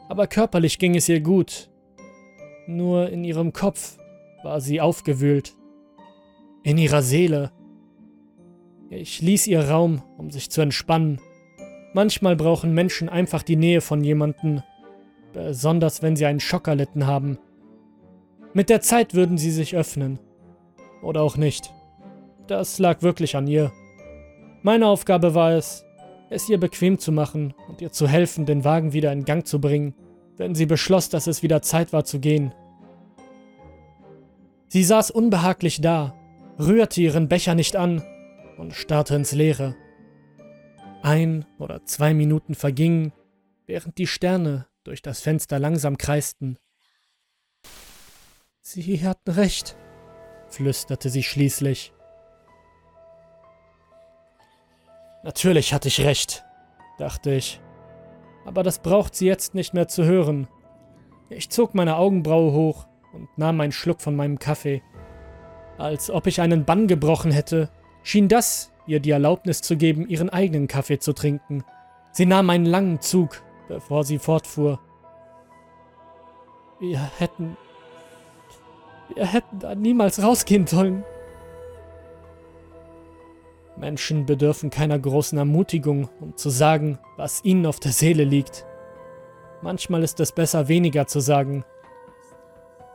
aber 0.10 0.27
körperlich 0.27 0.79
ging 0.79 0.95
es 0.95 1.10
ihr 1.10 1.22
gut. 1.22 1.69
Nur 2.67 3.10
in 3.10 3.24
ihrem 3.24 3.51
Kopf 3.53 3.98
war 4.43 4.62
sie 4.62 4.79
aufgewühlt. 4.79 5.55
In 6.63 6.77
ihrer 6.77 7.01
Seele. 7.01 7.51
Ich 8.89 9.22
ließ 9.22 9.48
ihr 9.48 9.69
Raum, 9.69 10.01
um 10.17 10.29
sich 10.29 10.50
zu 10.50 10.62
entspannen. 10.62 11.19
Manchmal 11.93 12.36
brauchen 12.36 12.74
Menschen 12.74 13.10
einfach 13.10 13.43
die 13.43 13.55
Nähe 13.55 13.81
von 13.81 14.03
jemandem, 14.03 14.62
besonders 15.33 16.01
wenn 16.01 16.15
sie 16.15 16.25
einen 16.25 16.39
Schock 16.39 16.67
erlitten 16.67 17.05
haben. 17.05 17.38
Mit 18.53 18.69
der 18.69 18.81
Zeit 18.81 19.13
würden 19.13 19.38
sie 19.38 19.51
sich 19.51 19.75
öffnen. 19.75 20.19
Oder 21.01 21.22
auch 21.22 21.38
nicht. 21.38 21.74
Das 22.48 22.79
lag 22.79 23.01
wirklich 23.01 23.36
an 23.36 23.48
ihr. 23.48 23.72
Meine 24.62 24.88
Aufgabe 24.88 25.36
war 25.36 25.51
es, 25.51 25.86
es 26.33 26.49
ihr 26.49 26.59
bequem 26.59 26.99
zu 26.99 27.11
machen 27.11 27.53
und 27.69 27.81
ihr 27.81 27.91
zu 27.91 28.07
helfen, 28.07 28.45
den 28.45 28.63
Wagen 28.63 28.93
wieder 28.93 29.11
in 29.11 29.25
Gang 29.25 29.47
zu 29.47 29.61
bringen, 29.61 29.95
wenn 30.35 30.55
sie 30.55 30.65
beschloss, 30.65 31.09
dass 31.09 31.27
es 31.27 31.43
wieder 31.43 31.61
Zeit 31.61 31.93
war 31.93 32.03
zu 32.03 32.19
gehen. 32.19 32.53
Sie 34.67 34.83
saß 34.83 35.11
unbehaglich 35.11 35.81
da, 35.81 36.15
rührte 36.59 37.01
ihren 37.01 37.29
Becher 37.29 37.55
nicht 37.55 37.75
an 37.75 38.03
und 38.57 38.73
starrte 38.73 39.15
ins 39.15 39.31
Leere. 39.31 39.75
Ein 41.03 41.45
oder 41.59 41.85
zwei 41.85 42.13
Minuten 42.13 42.55
vergingen, 42.55 43.13
während 43.67 43.97
die 43.97 44.07
Sterne 44.07 44.67
durch 44.83 45.01
das 45.01 45.21
Fenster 45.21 45.59
langsam 45.59 45.97
kreisten. 45.97 46.57
Sie 48.61 49.05
hatten 49.05 49.31
recht, 49.31 49.77
flüsterte 50.47 51.09
sie 51.09 51.23
schließlich. 51.23 51.92
Natürlich 55.23 55.73
hatte 55.73 55.87
ich 55.87 56.01
recht, 56.01 56.43
dachte 56.97 57.33
ich. 57.33 57.61
Aber 58.45 58.61
das 58.61 58.79
braucht 58.79 59.15
sie 59.15 59.25
jetzt 59.25 59.55
nicht 59.55 59.73
mehr 59.73 59.87
zu 59.87 60.03
hören. 60.03 60.47
Ich 61.29 61.49
zog 61.49 61.73
meine 61.73 61.95
Augenbraue 61.95 62.51
hoch 62.51 62.85
und 63.13 63.29
nahm 63.37 63.61
einen 63.61 63.71
Schluck 63.71 64.01
von 64.01 64.15
meinem 64.15 64.37
Kaffee. 64.37 64.83
Als 65.77 66.11
ob 66.11 66.27
ich 66.27 66.41
einen 66.41 66.65
Bann 66.65 66.87
gebrochen 66.87 67.31
hätte, 67.31 67.69
schien 68.03 68.27
das 68.27 68.71
ihr 68.85 68.99
die 68.99 69.11
Erlaubnis 69.11 69.61
zu 69.61 69.77
geben, 69.77 70.07
ihren 70.07 70.29
eigenen 70.29 70.67
Kaffee 70.67 70.99
zu 70.99 71.13
trinken. 71.13 71.63
Sie 72.11 72.25
nahm 72.25 72.49
einen 72.49 72.65
langen 72.65 72.99
Zug, 72.99 73.41
bevor 73.69 74.03
sie 74.03 74.19
fortfuhr. 74.19 74.79
Wir 76.79 76.99
hätten 77.17 77.55
wir 79.15 79.25
hätten 79.25 79.59
da 79.59 79.75
niemals 79.75 80.21
rausgehen 80.21 80.67
sollen. 80.67 81.03
Menschen 83.75 84.25
bedürfen 84.25 84.69
keiner 84.69 84.99
großen 84.99 85.37
Ermutigung, 85.37 86.09
um 86.19 86.37
zu 86.37 86.49
sagen, 86.49 86.99
was 87.17 87.43
ihnen 87.43 87.65
auf 87.65 87.79
der 87.79 87.91
Seele 87.91 88.23
liegt. 88.23 88.65
Manchmal 89.61 90.03
ist 90.03 90.19
es 90.19 90.31
besser, 90.31 90.67
weniger 90.67 91.07
zu 91.07 91.19
sagen. 91.19 91.63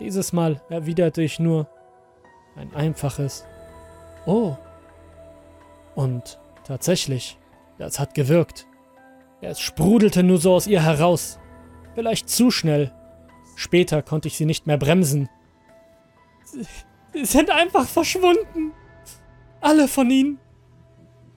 Dieses 0.00 0.32
Mal 0.32 0.60
erwiderte 0.68 1.22
ich 1.22 1.38
nur 1.38 1.66
ein 2.56 2.74
einfaches 2.74 3.44
Oh. 4.26 4.56
Und 5.94 6.38
tatsächlich, 6.64 7.38
das 7.78 7.98
hat 7.98 8.14
gewirkt. 8.14 8.66
Es 9.40 9.58
sprudelte 9.58 10.22
nur 10.22 10.38
so 10.38 10.54
aus 10.54 10.66
ihr 10.66 10.82
heraus. 10.82 11.38
Vielleicht 11.94 12.28
zu 12.28 12.50
schnell. 12.50 12.92
Später 13.56 14.02
konnte 14.02 14.28
ich 14.28 14.36
sie 14.36 14.44
nicht 14.44 14.66
mehr 14.66 14.76
bremsen. 14.76 15.28
Sie 16.44 17.24
sind 17.24 17.50
einfach 17.50 17.86
verschwunden. 17.86 18.72
Alle 19.60 19.88
von 19.88 20.10
ihnen. 20.10 20.38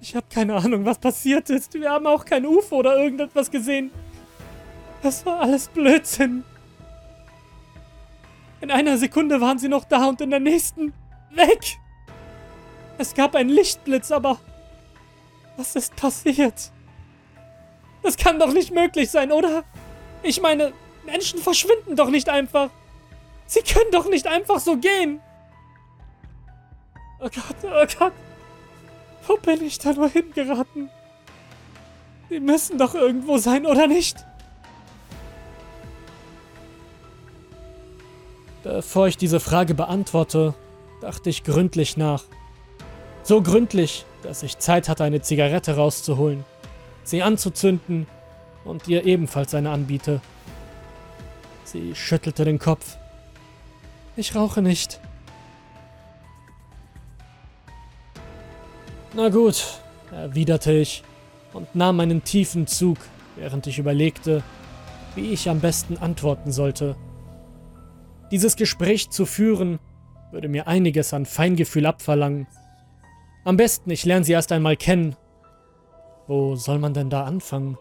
Ich 0.01 0.15
habe 0.15 0.25
keine 0.33 0.55
Ahnung, 0.55 0.83
was 0.83 0.97
passiert 0.97 1.51
ist. 1.51 1.75
Wir 1.75 1.91
haben 1.91 2.07
auch 2.07 2.25
kein 2.25 2.43
UFO 2.43 2.77
oder 2.77 2.97
irgendetwas 2.97 3.51
gesehen. 3.51 3.91
Das 5.03 5.25
war 5.27 5.41
alles 5.41 5.67
Blödsinn. 5.67 6.43
In 8.61 8.71
einer 8.71 8.97
Sekunde 8.97 9.39
waren 9.41 9.59
sie 9.59 9.67
noch 9.67 9.85
da 9.85 10.07
und 10.07 10.19
in 10.19 10.31
der 10.31 10.39
nächsten 10.39 10.91
weg. 11.29 11.77
Es 12.97 13.13
gab 13.13 13.35
einen 13.35 13.49
Lichtblitz, 13.49 14.11
aber 14.11 14.39
was 15.55 15.75
ist 15.75 15.95
passiert? 15.95 16.71
Das 18.01 18.17
kann 18.17 18.39
doch 18.39 18.53
nicht 18.53 18.73
möglich 18.73 19.11
sein, 19.11 19.31
oder? 19.31 19.63
Ich 20.23 20.41
meine, 20.41 20.73
Menschen 21.05 21.39
verschwinden 21.39 21.95
doch 21.95 22.09
nicht 22.09 22.27
einfach. 22.27 22.71
Sie 23.45 23.61
können 23.61 23.91
doch 23.91 24.09
nicht 24.09 24.25
einfach 24.25 24.59
so 24.59 24.77
gehen. 24.77 25.21
Oh 27.19 27.29
Gott, 27.29 27.55
oh 27.63 27.85
Gott. 27.99 28.13
Wo 29.27 29.37
bin 29.37 29.63
ich 29.63 29.79
da 29.79 29.93
nur 29.93 30.09
hingeraten? 30.09 30.89
Sie 32.29 32.39
müssen 32.39 32.77
doch 32.77 32.95
irgendwo 32.95 33.37
sein, 33.37 33.65
oder 33.65 33.87
nicht? 33.87 34.17
Bevor 38.63 39.07
ich 39.07 39.17
diese 39.17 39.39
Frage 39.39 39.73
beantworte, 39.73 40.53
dachte 41.01 41.29
ich 41.29 41.43
gründlich 41.43 41.97
nach. 41.97 42.23
So 43.23 43.41
gründlich, 43.41 44.05
dass 44.23 44.43
ich 44.43 44.59
Zeit 44.59 44.87
hatte, 44.87 45.03
eine 45.03 45.21
Zigarette 45.21 45.75
rauszuholen, 45.75 46.45
sie 47.03 47.23
anzuzünden 47.23 48.07
und 48.63 48.87
ihr 48.87 49.05
ebenfalls 49.05 49.53
eine 49.55 49.71
anbiete. 49.71 50.21
Sie 51.63 51.95
schüttelte 51.95 52.45
den 52.45 52.59
Kopf. 52.59 52.97
Ich 54.15 54.35
rauche 54.35 54.61
nicht. 54.61 54.99
Na 59.13 59.27
gut, 59.27 59.81
erwiderte 60.11 60.71
ich 60.71 61.03
und 61.51 61.75
nahm 61.75 61.99
einen 61.99 62.23
tiefen 62.23 62.65
Zug, 62.65 62.97
während 63.35 63.67
ich 63.67 63.77
überlegte, 63.77 64.41
wie 65.15 65.31
ich 65.33 65.49
am 65.49 65.59
besten 65.59 65.97
antworten 65.97 66.53
sollte. 66.53 66.95
Dieses 68.31 68.55
Gespräch 68.55 69.09
zu 69.09 69.25
führen, 69.25 69.79
würde 70.31 70.47
mir 70.47 70.67
einiges 70.67 71.13
an 71.13 71.25
Feingefühl 71.25 71.85
abverlangen. 71.85 72.47
Am 73.43 73.57
besten, 73.57 73.89
ich 73.89 74.05
lerne 74.05 74.23
sie 74.23 74.31
erst 74.31 74.53
einmal 74.53 74.77
kennen. 74.77 75.17
Wo 76.27 76.55
soll 76.55 76.79
man 76.79 76.93
denn 76.93 77.09
da 77.09 77.25
anfangen? 77.25 77.77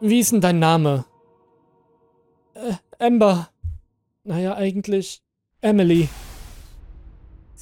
Wie 0.00 0.18
ist 0.18 0.32
denn 0.32 0.40
dein 0.40 0.58
Name? 0.58 1.04
Äh, 2.54 2.72
Amber. 2.98 3.50
Naja, 4.24 4.56
eigentlich 4.56 5.22
Emily. 5.60 6.08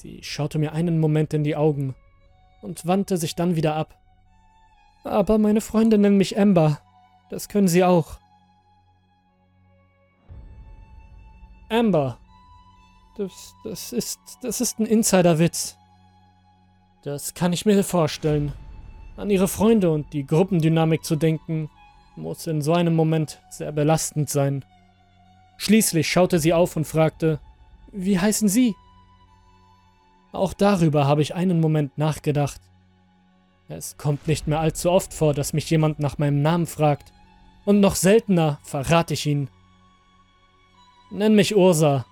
Sie 0.01 0.21
schaute 0.23 0.61
mir 0.61 0.75
einen 0.75 1.01
Moment 1.01 1.35
in 1.35 1.43
die 1.43 1.57
Augen 1.57 1.97
und 2.63 2.87
wandte 2.87 3.17
sich 3.17 3.35
dann 3.35 3.57
wieder 3.57 3.75
ab. 3.75 4.01
Aber 5.03 5.39
meine 5.39 5.61
Freunde 5.61 5.99
nennen 5.99 6.17
mich 6.17 6.39
Amber. 6.39 6.81
Das 7.31 7.49
können 7.49 7.67
sie 7.67 7.83
auch. 7.83 8.21
Amber. 11.69 12.19
Das, 13.17 13.57
das 13.65 13.93
ist. 13.93 14.21
Das 14.41 14.61
ist 14.61 14.79
ein 14.79 14.87
Insiderwitz. 14.87 15.77
Das 17.03 17.35
kann 17.35 17.53
ich 17.53 17.67
mir 17.67 17.83
vorstellen. 17.83 18.53
An 19.17 19.31
ihre 19.31 19.49
Freunde 19.49 19.91
und 19.91 20.13
die 20.13 20.25
Gruppendynamik 20.25 21.03
zu 21.03 21.17
denken, 21.17 21.71
muss 22.15 22.47
in 22.47 22.63
so 22.63 22.73
einem 22.73 22.95
Moment 22.95 23.41
sehr 23.51 23.73
belastend 23.73 24.31
sein. 24.31 24.65
Schließlich 25.57 26.09
schaute 26.09 26.39
sie 26.39 26.53
auf 26.53 26.77
und 26.77 26.85
fragte, 26.85 27.41
wie 27.91 28.21
heißen 28.21 28.49
Sie? 28.49 28.77
Auch 30.33 30.53
darüber 30.53 31.07
habe 31.07 31.23
ich 31.23 31.35
einen 31.35 31.61
Moment 31.61 31.97
nachgedacht. 31.99 32.61
Es 33.69 33.97
kommt 33.97 34.27
nicht 34.27 34.47
mehr 34.47 34.61
allzu 34.61 34.91
oft 34.91 35.13
vor, 35.13 35.35
dass 35.35 35.53
mich 35.53 35.69
jemand 35.71 35.99
nach 35.99 36.19
meinem 36.19 36.43
Namen 36.43 36.67
fragt. 36.67 37.13
Und 37.65 37.81
noch 37.81 37.97
seltener 37.97 38.59
verrate 38.63 39.15
ich 39.15 39.27
ihn. 39.27 39.51
Nenn 41.11 41.35
mich 41.35 41.57
Ursa. 41.57 42.07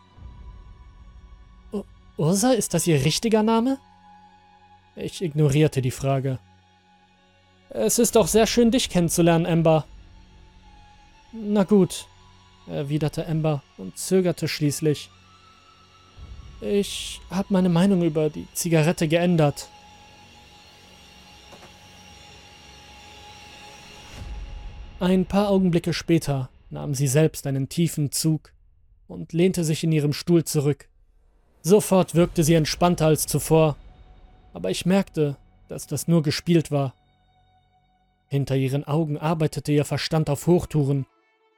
Ursa, 2.17 2.53
ist 2.53 2.73
das 2.75 2.87
Ihr 2.87 3.05
richtiger 3.05 3.43
Name? 3.43 3.79
Ich 4.97 5.23
ignorierte 5.23 5.83
die 5.83 5.91
Frage. 5.91 6.39
Es 7.69 7.99
ist 7.99 8.17
auch 8.17 8.27
sehr 8.27 8.47
schön, 8.47 8.71
dich 8.71 8.89
kennenzulernen, 8.89 9.45
Amber. 9.45 9.85
Na 11.33 11.65
gut, 11.65 12.07
erwiderte 12.67 13.27
Amber 13.27 13.63
und 13.77 13.99
zögerte 13.99 14.49
schließlich. 14.49 15.11
Ich 16.61 17.21
habe 17.31 17.49
meine 17.51 17.69
Meinung 17.69 18.03
über 18.03 18.31
die 18.31 18.47
Zigarette 18.55 19.09
geändert. 19.09 19.69
Ein 24.99 25.27
paar 25.27 25.51
Augenblicke 25.51 25.93
später 25.93 26.49
nahm 26.71 26.95
sie 26.95 27.07
selbst 27.07 27.47
einen 27.47 27.69
tiefen 27.69 28.11
Zug 28.11 28.53
und 29.09 29.35
lehnte 29.35 29.63
sich 29.63 29.85
in 29.85 29.93
ihrem 29.93 30.15
Stuhl 30.15 30.45
zurück. 30.45 30.89
Sofort 31.61 32.15
wirkte 32.15 32.43
sie 32.43 32.55
entspannter 32.55 33.07
als 33.07 33.27
zuvor, 33.27 33.77
aber 34.55 34.71
ich 34.71 34.87
merkte, 34.87 35.37
dass 35.69 35.87
das 35.87 36.09
nur 36.09 36.23
gespielt 36.23 36.71
war. 36.71 36.95
Hinter 38.29 38.57
ihren 38.57 38.85
Augen 38.85 39.19
arbeitete 39.19 39.73
ihr 39.73 39.85
Verstand 39.85 40.31
auf 40.31 40.47
Hochtouren, 40.47 41.07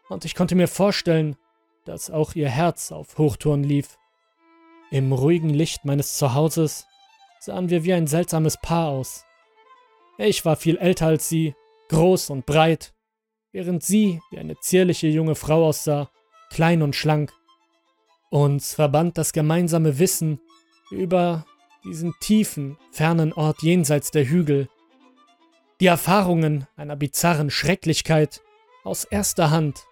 und 0.09 0.25
ich 0.25 0.35
konnte 0.35 0.55
mir 0.55 0.69
vorstellen, 0.69 1.37
dass 1.85 2.11
auch 2.11 2.35
ihr 2.35 2.49
Herz 2.49 2.91
auf 2.91 3.19
Hochtouren 3.19 3.63
lief. 3.63 3.98
Im 4.91 5.13
ruhigen 5.13 5.51
Licht 5.51 5.85
meines 5.85 6.17
Zuhauses 6.17 6.87
sahen 7.41 7.69
wir 7.69 7.85
wie 7.85 7.93
ein 7.93 8.07
seltsames 8.07 8.57
Paar 8.57 8.89
aus. 8.89 9.27
Ich 10.17 10.45
war 10.45 10.57
viel 10.57 10.79
älter 10.79 11.07
als 11.07 11.29
sie, 11.29 11.55
groß 11.91 12.31
und 12.31 12.47
breit, 12.47 12.95
während 13.53 13.83
sie 13.83 14.21
wie 14.31 14.39
eine 14.39 14.59
zierliche 14.61 15.09
junge 15.09 15.35
Frau 15.35 15.67
aussah, 15.67 16.11
klein 16.51 16.83
und 16.83 16.97
schlank. 16.97 17.33
Uns 18.31 18.75
verband 18.75 19.19
das 19.19 19.33
gemeinsame 19.33 19.99
Wissen 19.99 20.41
über 20.91 21.45
diesen 21.85 22.15
tiefen, 22.21 22.79
fernen 22.91 23.33
Ort 23.33 23.63
jenseits 23.63 24.11
der 24.11 24.27
Hügel. 24.27 24.69
Die 25.81 25.87
Erfahrungen 25.87 26.67
einer 26.77 26.97
bizarren 26.97 27.51
Schrecklichkeit 27.51 28.43
aus 28.85 29.05
erster 29.05 29.51
Hand. 29.51 29.85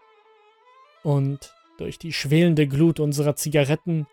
Und 1.03 1.55
durch 1.79 1.99
die 1.99 2.13
schwelende 2.13 2.67
Glut 2.67 2.99
unserer 2.99 3.37
Zigaretten 3.37 4.07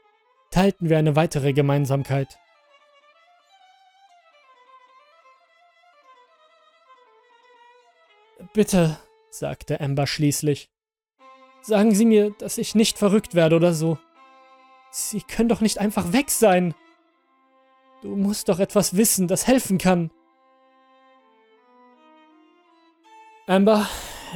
teilten 0.53 0.87
wir 0.87 0.99
eine 0.99 1.15
weitere 1.15 1.51
Gemeinsamkeit. 1.51 2.37
Bitte, 8.53 8.99
sagte 9.31 9.81
Amber 9.81 10.05
schließlich. 10.05 10.69
Sagen 11.63 11.95
Sie 11.95 12.05
mir, 12.05 12.35
dass 12.37 12.59
ich 12.59 12.75
nicht 12.75 12.99
verrückt 12.99 13.33
werde 13.33 13.55
oder 13.55 13.73
so. 13.73 13.97
Sie 14.91 15.21
können 15.21 15.49
doch 15.49 15.61
nicht 15.61 15.79
einfach 15.79 16.13
weg 16.13 16.29
sein. 16.29 16.75
Du 18.03 18.15
musst 18.15 18.47
doch 18.47 18.59
etwas 18.59 18.95
wissen, 18.95 19.27
das 19.27 19.47
helfen 19.47 19.79
kann. 19.79 20.11
Amber, 23.47 23.89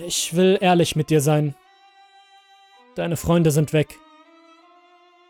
ich 0.03 0.35
will 0.35 0.57
ehrlich 0.61 0.95
mit 0.95 1.11
dir 1.11 1.21
sein. 1.21 1.53
Deine 2.95 3.17
Freunde 3.17 3.51
sind 3.51 3.71
weg. 3.71 3.99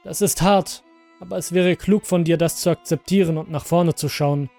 Das 0.08 0.22
ist 0.22 0.42
hart, 0.42 0.86
aber 1.20 1.36
es 1.36 1.52
wäre 1.52 1.76
klug 1.76 2.06
von 2.06 2.24
dir, 2.24 2.38
das 2.38 2.62
zu 2.62 2.70
akzeptieren 2.70 3.38
und 3.38 3.52
nach 3.52 3.66
vorne 3.66 3.94
zu 3.94 4.08
schauen. 4.08 4.50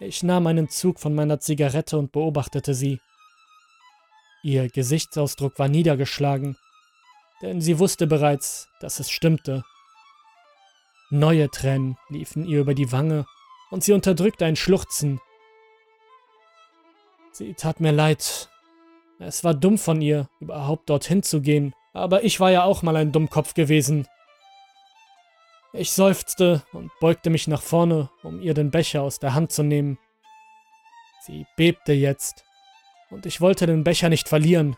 Ich 0.00 0.22
nahm 0.22 0.46
einen 0.46 0.68
Zug 0.68 1.00
von 1.00 1.14
meiner 1.14 1.40
Zigarette 1.40 1.96
und 1.96 2.12
beobachtete 2.12 2.74
sie. 2.74 3.00
Ihr 4.42 4.68
Gesichtsausdruck 4.68 5.58
war 5.58 5.68
niedergeschlagen, 5.68 6.58
denn 7.40 7.62
sie 7.62 7.78
wusste 7.78 8.06
bereits, 8.06 8.68
dass 8.80 9.00
es 9.00 9.10
stimmte. 9.10 9.64
Neue 11.08 11.50
Tränen 11.50 11.96
liefen 12.10 12.44
ihr 12.44 12.60
über 12.60 12.74
die 12.74 12.92
Wange 12.92 13.24
und 13.70 13.82
sie 13.82 13.94
unterdrückte 13.94 14.44
ein 14.44 14.56
Schluchzen. 14.56 15.22
Sie 17.32 17.54
tat 17.54 17.80
mir 17.80 17.92
leid. 17.92 18.50
Es 19.20 19.42
war 19.42 19.54
dumm 19.54 19.78
von 19.78 20.02
ihr, 20.02 20.28
überhaupt 20.38 20.90
dorthin 20.90 21.22
zu 21.22 21.40
gehen, 21.40 21.72
aber 21.96 22.24
ich 22.24 22.40
war 22.40 22.50
ja 22.50 22.64
auch 22.64 22.82
mal 22.82 22.96
ein 22.96 23.12
Dummkopf 23.12 23.54
gewesen. 23.54 24.06
Ich 25.72 25.92
seufzte 25.92 26.62
und 26.72 26.90
beugte 27.00 27.30
mich 27.30 27.48
nach 27.48 27.62
vorne, 27.62 28.10
um 28.22 28.40
ihr 28.40 28.54
den 28.54 28.70
Becher 28.70 29.02
aus 29.02 29.18
der 29.18 29.34
Hand 29.34 29.52
zu 29.52 29.62
nehmen. 29.62 29.98
Sie 31.22 31.46
bebte 31.56 31.92
jetzt, 31.92 32.44
und 33.10 33.26
ich 33.26 33.40
wollte 33.40 33.66
den 33.66 33.84
Becher 33.84 34.08
nicht 34.08 34.28
verlieren. 34.28 34.76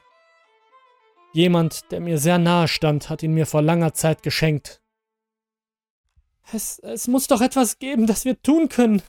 Jemand, 1.32 1.90
der 1.92 2.00
mir 2.00 2.18
sehr 2.18 2.38
nahe 2.38 2.68
stand, 2.68 3.10
hat 3.10 3.22
ihn 3.22 3.34
mir 3.34 3.46
vor 3.46 3.62
langer 3.62 3.94
Zeit 3.94 4.22
geschenkt. 4.22 4.80
Es, 6.52 6.78
es 6.78 7.08
muss 7.08 7.26
doch 7.26 7.40
etwas 7.40 7.78
geben, 7.78 8.06
das 8.06 8.24
wir 8.24 8.40
tun 8.40 8.68
können. 8.68 9.02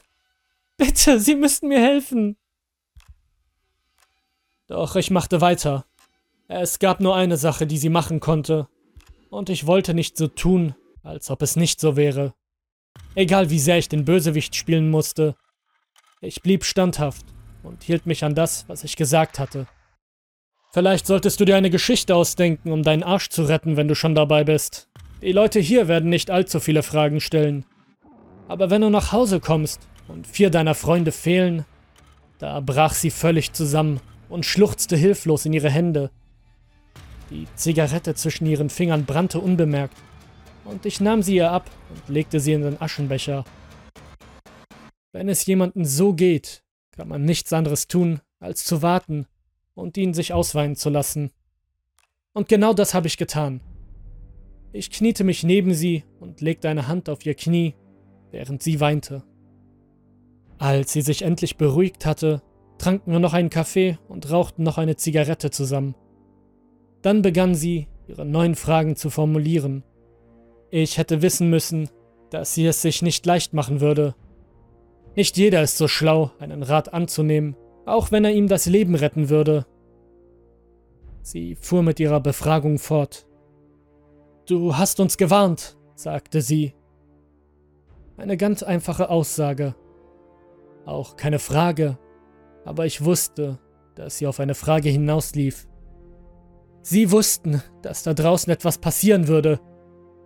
Bitte, 0.76 1.18
Sie 1.18 1.34
müssten 1.34 1.68
mir 1.68 1.80
helfen. 1.80 2.36
Doch 4.68 4.96
ich 4.96 5.10
machte 5.10 5.40
weiter. 5.40 5.86
Es 6.52 6.80
gab 6.80 6.98
nur 6.98 7.14
eine 7.14 7.36
Sache, 7.36 7.64
die 7.64 7.78
sie 7.78 7.90
machen 7.90 8.18
konnte. 8.18 8.66
Und 9.30 9.50
ich 9.50 9.68
wollte 9.68 9.94
nicht 9.94 10.16
so 10.16 10.26
tun, 10.26 10.74
als 11.04 11.30
ob 11.30 11.42
es 11.42 11.54
nicht 11.54 11.78
so 11.78 11.94
wäre. 11.94 12.34
Egal 13.14 13.50
wie 13.50 13.60
sehr 13.60 13.78
ich 13.78 13.88
den 13.88 14.04
Bösewicht 14.04 14.56
spielen 14.56 14.90
musste. 14.90 15.36
Ich 16.20 16.42
blieb 16.42 16.64
standhaft 16.64 17.24
und 17.62 17.84
hielt 17.84 18.04
mich 18.04 18.24
an 18.24 18.34
das, 18.34 18.68
was 18.68 18.82
ich 18.82 18.96
gesagt 18.96 19.38
hatte. 19.38 19.68
Vielleicht 20.72 21.06
solltest 21.06 21.38
du 21.38 21.44
dir 21.44 21.54
eine 21.54 21.70
Geschichte 21.70 22.16
ausdenken, 22.16 22.72
um 22.72 22.82
deinen 22.82 23.04
Arsch 23.04 23.28
zu 23.28 23.44
retten, 23.44 23.76
wenn 23.76 23.86
du 23.86 23.94
schon 23.94 24.16
dabei 24.16 24.42
bist. 24.42 24.88
Die 25.22 25.30
Leute 25.30 25.60
hier 25.60 25.86
werden 25.86 26.10
nicht 26.10 26.32
allzu 26.32 26.58
viele 26.58 26.82
Fragen 26.82 27.20
stellen. 27.20 27.64
Aber 28.48 28.70
wenn 28.70 28.82
du 28.82 28.90
nach 28.90 29.12
Hause 29.12 29.38
kommst 29.38 29.86
und 30.08 30.26
vier 30.26 30.50
deiner 30.50 30.74
Freunde 30.74 31.12
fehlen, 31.12 31.64
da 32.38 32.58
brach 32.58 32.94
sie 32.94 33.10
völlig 33.10 33.52
zusammen 33.52 34.00
und 34.28 34.44
schluchzte 34.44 34.96
hilflos 34.96 35.46
in 35.46 35.52
ihre 35.52 35.70
Hände. 35.70 36.10
Die 37.30 37.46
Zigarette 37.54 38.14
zwischen 38.14 38.46
ihren 38.46 38.70
Fingern 38.70 39.04
brannte 39.04 39.38
unbemerkt, 39.38 39.96
und 40.64 40.84
ich 40.84 41.00
nahm 41.00 41.22
sie 41.22 41.36
ihr 41.36 41.50
ab 41.50 41.70
und 41.88 42.12
legte 42.12 42.40
sie 42.40 42.52
in 42.52 42.62
den 42.62 42.80
Aschenbecher. 42.80 43.44
Wenn 45.12 45.28
es 45.28 45.46
jemanden 45.46 45.84
so 45.84 46.12
geht, 46.12 46.62
kann 46.92 47.08
man 47.08 47.24
nichts 47.24 47.52
anderes 47.52 47.88
tun, 47.88 48.20
als 48.38 48.64
zu 48.64 48.82
warten 48.82 49.26
und 49.74 49.96
ihn 49.96 50.14
sich 50.14 50.32
ausweinen 50.32 50.76
zu 50.76 50.90
lassen. 50.90 51.30
Und 52.32 52.48
genau 52.48 52.74
das 52.74 52.94
habe 52.94 53.06
ich 53.06 53.16
getan. 53.16 53.60
Ich 54.72 54.90
kniete 54.90 55.24
mich 55.24 55.42
neben 55.42 55.74
sie 55.74 56.04
und 56.20 56.40
legte 56.40 56.68
eine 56.68 56.86
Hand 56.86 57.08
auf 57.08 57.26
ihr 57.26 57.34
Knie, 57.34 57.74
während 58.30 58.62
sie 58.62 58.78
weinte. 58.78 59.24
Als 60.58 60.92
sie 60.92 61.02
sich 61.02 61.22
endlich 61.22 61.56
beruhigt 61.56 62.06
hatte, 62.06 62.42
tranken 62.78 63.12
wir 63.12 63.18
noch 63.18 63.32
einen 63.32 63.50
Kaffee 63.50 63.98
und 64.08 64.30
rauchten 64.30 64.62
noch 64.62 64.78
eine 64.78 64.96
Zigarette 64.96 65.50
zusammen. 65.50 65.94
Dann 67.02 67.22
begann 67.22 67.54
sie, 67.54 67.88
ihre 68.06 68.26
neuen 68.26 68.54
Fragen 68.54 68.96
zu 68.96 69.10
formulieren. 69.10 69.84
Ich 70.70 70.98
hätte 70.98 71.22
wissen 71.22 71.50
müssen, 71.50 71.88
dass 72.30 72.54
sie 72.54 72.66
es 72.66 72.82
sich 72.82 73.02
nicht 73.02 73.24
leicht 73.26 73.54
machen 73.54 73.80
würde. 73.80 74.14
Nicht 75.16 75.36
jeder 75.36 75.62
ist 75.62 75.76
so 75.76 75.88
schlau, 75.88 76.30
einen 76.38 76.62
Rat 76.62 76.92
anzunehmen, 76.92 77.56
auch 77.86 78.12
wenn 78.12 78.24
er 78.24 78.32
ihm 78.32 78.48
das 78.48 78.66
Leben 78.66 78.94
retten 78.94 79.28
würde. 79.28 79.66
Sie 81.22 81.56
fuhr 81.56 81.82
mit 81.82 82.00
ihrer 82.00 82.20
Befragung 82.20 82.78
fort. 82.78 83.26
Du 84.46 84.76
hast 84.76 85.00
uns 85.00 85.16
gewarnt, 85.16 85.76
sagte 85.94 86.40
sie. 86.40 86.74
Eine 88.16 88.36
ganz 88.36 88.62
einfache 88.62 89.10
Aussage. 89.10 89.74
Auch 90.86 91.16
keine 91.16 91.38
Frage, 91.38 91.98
aber 92.64 92.86
ich 92.86 93.04
wusste, 93.04 93.58
dass 93.94 94.18
sie 94.18 94.26
auf 94.26 94.40
eine 94.40 94.54
Frage 94.54 94.88
hinauslief. 94.88 95.66
Sie 96.82 97.10
wussten, 97.10 97.62
dass 97.82 98.02
da 98.02 98.14
draußen 98.14 98.52
etwas 98.52 98.78
passieren 98.78 99.28
würde. 99.28 99.60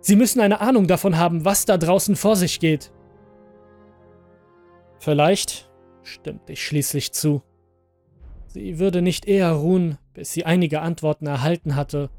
Sie 0.01 0.15
müssen 0.15 0.39
eine 0.39 0.61
Ahnung 0.61 0.87
davon 0.87 1.17
haben, 1.17 1.45
was 1.45 1.65
da 1.65 1.77
draußen 1.77 2.15
vor 2.15 2.35
sich 2.35 2.59
geht. 2.59 2.91
Vielleicht, 4.99 5.69
stimmte 6.03 6.53
ich 6.53 6.65
schließlich 6.65 7.11
zu. 7.11 7.41
Sie 8.47 8.79
würde 8.79 9.01
nicht 9.01 9.27
eher 9.27 9.51
ruhen, 9.51 9.97
bis 10.13 10.31
sie 10.31 10.45
einige 10.45 10.81
Antworten 10.81 11.27
erhalten 11.27 11.75
hatte. 11.75 12.09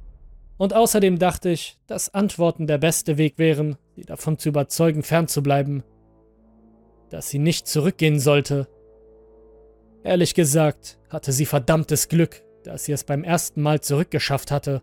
Und 0.59 0.75
außerdem 0.75 1.19
dachte 1.19 1.49
ich, 1.51 1.79
dass 1.87 2.13
Antworten 2.13 2.67
der 2.67 2.79
beste 2.79 3.19
Weg 3.19 3.39
wären, 3.39 3.77
sie 3.95 4.03
davon 4.03 4.39
zu 4.39 4.51
überzeugen, 4.51 5.03
fernzubleiben. 5.03 5.83
Dass 7.11 7.31
sie 7.31 7.39
nicht 7.39 7.67
zurückgehen 7.67 8.19
sollte. 8.19 8.69
Ehrlich 10.03 10.35
gesagt, 10.35 10.99
hatte 11.09 11.33
sie 11.33 11.47
verdammtes 11.47 12.09
Glück, 12.09 12.43
dass 12.67 12.85
sie 12.85 12.93
es 12.93 13.05
beim 13.05 13.23
ersten 13.23 13.63
Mal 13.63 13.81
zurückgeschafft 13.81 14.51
hatte. 14.51 14.83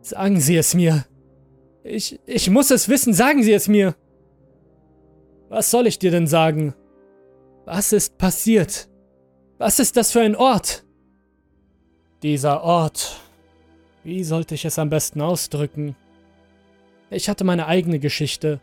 Sagen 0.00 0.40
Sie 0.40 0.56
es 0.56 0.74
mir. 0.74 1.04
Ich, 1.82 2.18
ich 2.24 2.48
muss 2.50 2.70
es 2.70 2.88
wissen, 2.88 3.12
sagen 3.12 3.42
Sie 3.42 3.52
es 3.52 3.68
mir. 3.68 3.94
Was 5.48 5.70
soll 5.70 5.86
ich 5.86 5.98
dir 5.98 6.10
denn 6.10 6.26
sagen? 6.26 6.74
Was 7.64 7.92
ist 7.92 8.16
passiert? 8.16 8.88
Was 9.58 9.80
ist 9.80 9.96
das 9.96 10.12
für 10.12 10.20
ein 10.20 10.36
Ort? 10.36 10.84
Dieser 12.22 12.62
Ort. 12.62 13.20
Wie 14.04 14.24
sollte 14.24 14.54
ich 14.54 14.64
es 14.64 14.78
am 14.78 14.88
besten 14.88 15.20
ausdrücken? 15.20 15.96
Ich 17.10 17.28
hatte 17.28 17.44
meine 17.44 17.66
eigene 17.66 17.98
Geschichte, 17.98 18.60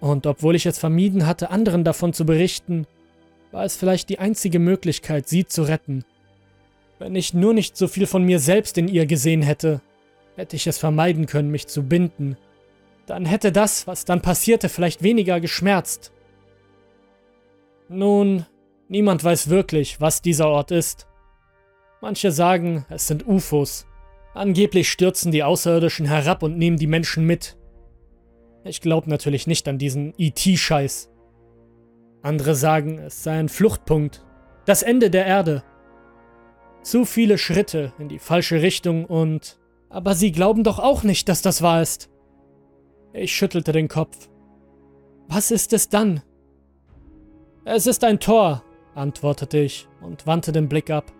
und 0.00 0.26
obwohl 0.26 0.54
ich 0.54 0.66
es 0.66 0.78
vermieden 0.78 1.26
hatte, 1.26 1.50
anderen 1.50 1.84
davon 1.84 2.12
zu 2.12 2.24
berichten, 2.24 2.86
war 3.50 3.64
es 3.64 3.76
vielleicht 3.76 4.08
die 4.08 4.18
einzige 4.18 4.58
Möglichkeit, 4.58 5.28
sie 5.28 5.46
zu 5.46 5.62
retten. 5.62 6.04
Wenn 6.98 7.14
ich 7.14 7.34
nur 7.34 7.54
nicht 7.54 7.76
so 7.76 7.88
viel 7.88 8.06
von 8.06 8.24
mir 8.24 8.40
selbst 8.40 8.76
in 8.76 8.88
ihr 8.88 9.06
gesehen 9.06 9.42
hätte, 9.42 9.80
hätte 10.36 10.56
ich 10.56 10.66
es 10.66 10.78
vermeiden 10.78 11.26
können, 11.26 11.50
mich 11.50 11.66
zu 11.66 11.82
binden. 11.82 12.36
Dann 13.06 13.24
hätte 13.24 13.52
das, 13.52 13.86
was 13.86 14.04
dann 14.04 14.20
passierte, 14.20 14.68
vielleicht 14.68 15.02
weniger 15.02 15.40
geschmerzt. 15.40 16.12
Nun, 17.88 18.44
niemand 18.88 19.24
weiß 19.24 19.48
wirklich, 19.48 20.00
was 20.00 20.20
dieser 20.20 20.48
Ort 20.48 20.70
ist. 20.70 21.06
Manche 22.00 22.32
sagen, 22.32 22.84
es 22.90 23.06
sind 23.06 23.26
UFOs. 23.26 23.86
Angeblich 24.34 24.88
stürzen 24.90 25.32
die 25.32 25.42
Außerirdischen 25.42 26.06
herab 26.06 26.42
und 26.42 26.58
nehmen 26.58 26.76
die 26.76 26.86
Menschen 26.86 27.24
mit. 27.24 27.56
Ich 28.64 28.80
glaube 28.80 29.08
natürlich 29.08 29.46
nicht 29.46 29.66
an 29.68 29.78
diesen 29.78 30.12
ET-Scheiß. 30.18 31.10
Andere 32.22 32.54
sagen, 32.54 32.98
es 32.98 33.22
sei 33.22 33.38
ein 33.38 33.48
Fluchtpunkt, 33.48 34.24
das 34.64 34.82
Ende 34.82 35.10
der 35.10 35.26
Erde. 35.26 35.62
Zu 36.82 37.04
viele 37.04 37.38
Schritte 37.38 37.92
in 37.98 38.08
die 38.08 38.18
falsche 38.18 38.62
Richtung 38.62 39.04
und... 39.04 39.58
Aber 39.90 40.14
sie 40.14 40.32
glauben 40.32 40.64
doch 40.64 40.78
auch 40.78 41.02
nicht, 41.02 41.28
dass 41.28 41.40
das 41.40 41.62
wahr 41.62 41.80
ist. 41.80 42.10
Ich 43.12 43.34
schüttelte 43.34 43.72
den 43.72 43.88
Kopf. 43.88 44.28
Was 45.28 45.50
ist 45.50 45.72
es 45.72 45.88
dann? 45.88 46.22
Es 47.64 47.86
ist 47.86 48.04
ein 48.04 48.20
Tor, 48.20 48.62
antwortete 48.94 49.58
ich 49.58 49.88
und 50.02 50.26
wandte 50.26 50.52
den 50.52 50.68
Blick 50.68 50.90
ab. 50.90 51.12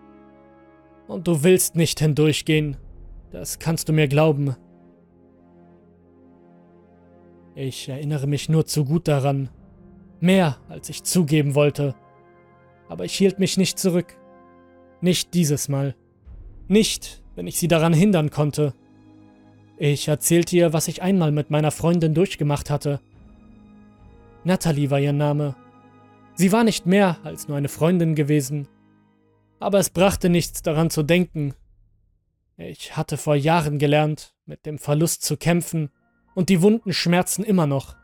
Und 1.07 1.27
du 1.27 1.43
willst 1.43 1.75
nicht 1.75 1.99
hindurchgehen. 1.99 2.77
Das 3.31 3.59
kannst 3.59 3.89
du 3.89 3.93
mir 3.93 4.07
glauben. 4.07 4.55
Ich 7.55 7.89
erinnere 7.89 8.27
mich 8.27 8.49
nur 8.49 8.65
zu 8.65 8.85
gut 8.85 9.07
daran. 9.07 9.49
Mehr, 10.19 10.57
als 10.67 10.89
ich 10.89 11.03
zugeben 11.03 11.55
wollte. 11.55 11.95
Aber 12.87 13.05
ich 13.05 13.15
hielt 13.15 13.39
mich 13.39 13.57
nicht 13.57 13.79
zurück. 13.79 14.17
Nicht 15.01 15.33
dieses 15.33 15.69
Mal. 15.69 15.95
Nicht, 16.67 17.23
wenn 17.35 17.47
ich 17.47 17.57
sie 17.57 17.67
daran 17.67 17.93
hindern 17.93 18.29
konnte. 18.29 18.73
Ich 19.77 20.07
erzählte 20.07 20.57
ihr, 20.57 20.73
was 20.73 20.89
ich 20.89 21.01
einmal 21.01 21.31
mit 21.31 21.49
meiner 21.51 21.71
Freundin 21.71 22.13
durchgemacht 22.13 22.69
hatte. 22.69 22.99
Natalie 24.43 24.91
war 24.91 24.99
ihr 24.99 25.13
Name. 25.13 25.55
Sie 26.35 26.51
war 26.51 26.63
nicht 26.63 26.85
mehr 26.85 27.17
als 27.23 27.47
nur 27.47 27.57
eine 27.57 27.69
Freundin 27.69 28.15
gewesen. 28.15 28.67
Aber 29.59 29.79
es 29.79 29.89
brachte 29.89 30.29
nichts 30.29 30.61
daran 30.61 30.89
zu 30.89 31.03
denken. 31.03 31.53
Ich 32.57 32.97
hatte 32.97 33.15
vor 33.15 33.35
Jahren 33.35 33.79
gelernt, 33.79 34.35
mit 34.45 34.65
dem 34.65 34.79
Verlust 34.79 35.23
zu 35.23 35.37
kämpfen, 35.37 35.91
und 36.35 36.49
die 36.49 36.61
Wunden 36.61 36.93
schmerzen 36.93 37.43
immer 37.43 37.67
noch. 37.67 37.95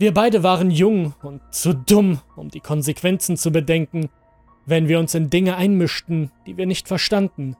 Wir 0.00 0.14
beide 0.14 0.42
waren 0.42 0.70
jung 0.70 1.12
und 1.22 1.42
zu 1.50 1.74
dumm, 1.74 2.20
um 2.34 2.48
die 2.48 2.60
Konsequenzen 2.60 3.36
zu 3.36 3.52
bedenken, 3.52 4.08
wenn 4.64 4.88
wir 4.88 4.98
uns 4.98 5.14
in 5.14 5.28
Dinge 5.28 5.56
einmischten, 5.56 6.30
die 6.46 6.56
wir 6.56 6.64
nicht 6.64 6.88
verstanden. 6.88 7.54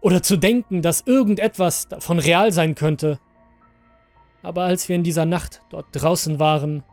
Oder 0.00 0.22
zu 0.22 0.36
denken, 0.36 0.80
dass 0.80 1.00
irgendetwas 1.00 1.88
davon 1.88 2.20
real 2.20 2.52
sein 2.52 2.76
könnte. 2.76 3.18
Aber 4.44 4.62
als 4.62 4.88
wir 4.88 4.94
in 4.94 5.02
dieser 5.02 5.26
Nacht 5.26 5.62
dort 5.70 5.86
draußen 5.90 6.38
waren, 6.38 6.84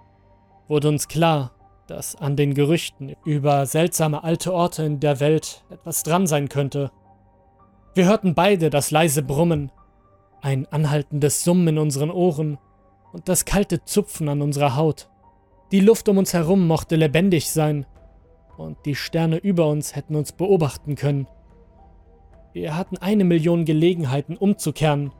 wurde 0.67 0.89
uns 0.89 1.07
klar, 1.07 1.51
dass 1.85 2.15
an 2.15 2.35
den 2.35 2.55
Gerüchten 2.55 3.15
über 3.25 3.67
seltsame 3.67 4.23
alte 4.23 4.51
Orte 4.51 4.81
in 4.81 4.99
der 4.99 5.19
Welt 5.19 5.65
etwas 5.69 6.01
dran 6.01 6.25
sein 6.25 6.49
könnte. 6.49 6.91
Wir 7.93 8.05
hörten 8.05 8.33
beide 8.33 8.71
das 8.71 8.89
leise 8.89 9.21
Brummen, 9.21 9.71
ein 10.41 10.65
anhaltendes 10.71 11.43
Summen 11.43 11.67
in 11.67 11.77
unseren 11.77 12.09
Ohren 12.09 12.57
und 13.17 13.27
das 13.27 13.45
kalte 13.45 13.83
Zupfen 13.83 14.29
an 14.29 14.43
unserer 14.43 14.75
Haut. 14.75 15.09
Die 15.71 15.79
Luft 15.79 16.07
um 16.07 16.19
uns 16.19 16.35
herum 16.35 16.67
mochte 16.67 16.95
lebendig 16.95 17.49
sein, 17.49 17.87
und 18.59 18.77
die 18.85 18.93
Sterne 18.93 19.37
über 19.37 19.67
uns 19.67 19.95
hätten 19.95 20.15
uns 20.15 20.33
beobachten 20.33 20.93
können. 20.93 21.27
Wir 22.53 22.77
hatten 22.77 22.95
eine 22.97 23.23
Million 23.23 23.65
Gelegenheiten 23.65 24.37
umzukehren, 24.37 25.11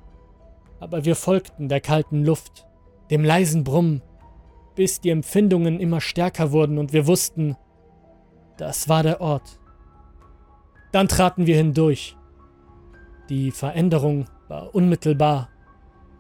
aber 0.80 1.06
wir 1.06 1.16
folgten 1.16 1.70
der 1.70 1.82
kalten 1.82 2.24
Luft, 2.24 2.68
dem 3.10 3.26
leisen 3.26 3.64
Brummen, 3.64 4.04
bis 4.76 5.02
die 5.02 5.10
Empfindungen 5.10 5.80
immer 5.80 6.00
stärker 6.00 6.52
wurden 6.52 6.78
und 6.78 6.94
wir 6.94 7.08
wussten, 7.08 7.58
das 8.58 8.88
war 8.88 9.02
der 9.02 9.22
Ort. 9.22 9.60
Dann 10.92 11.08
traten 11.08 11.48
wir 11.48 11.58
hindurch. 11.58 12.16
Die 13.30 13.50
Veränderung 13.50 14.26
war 14.50 14.76
unmittelbar. 14.76 15.50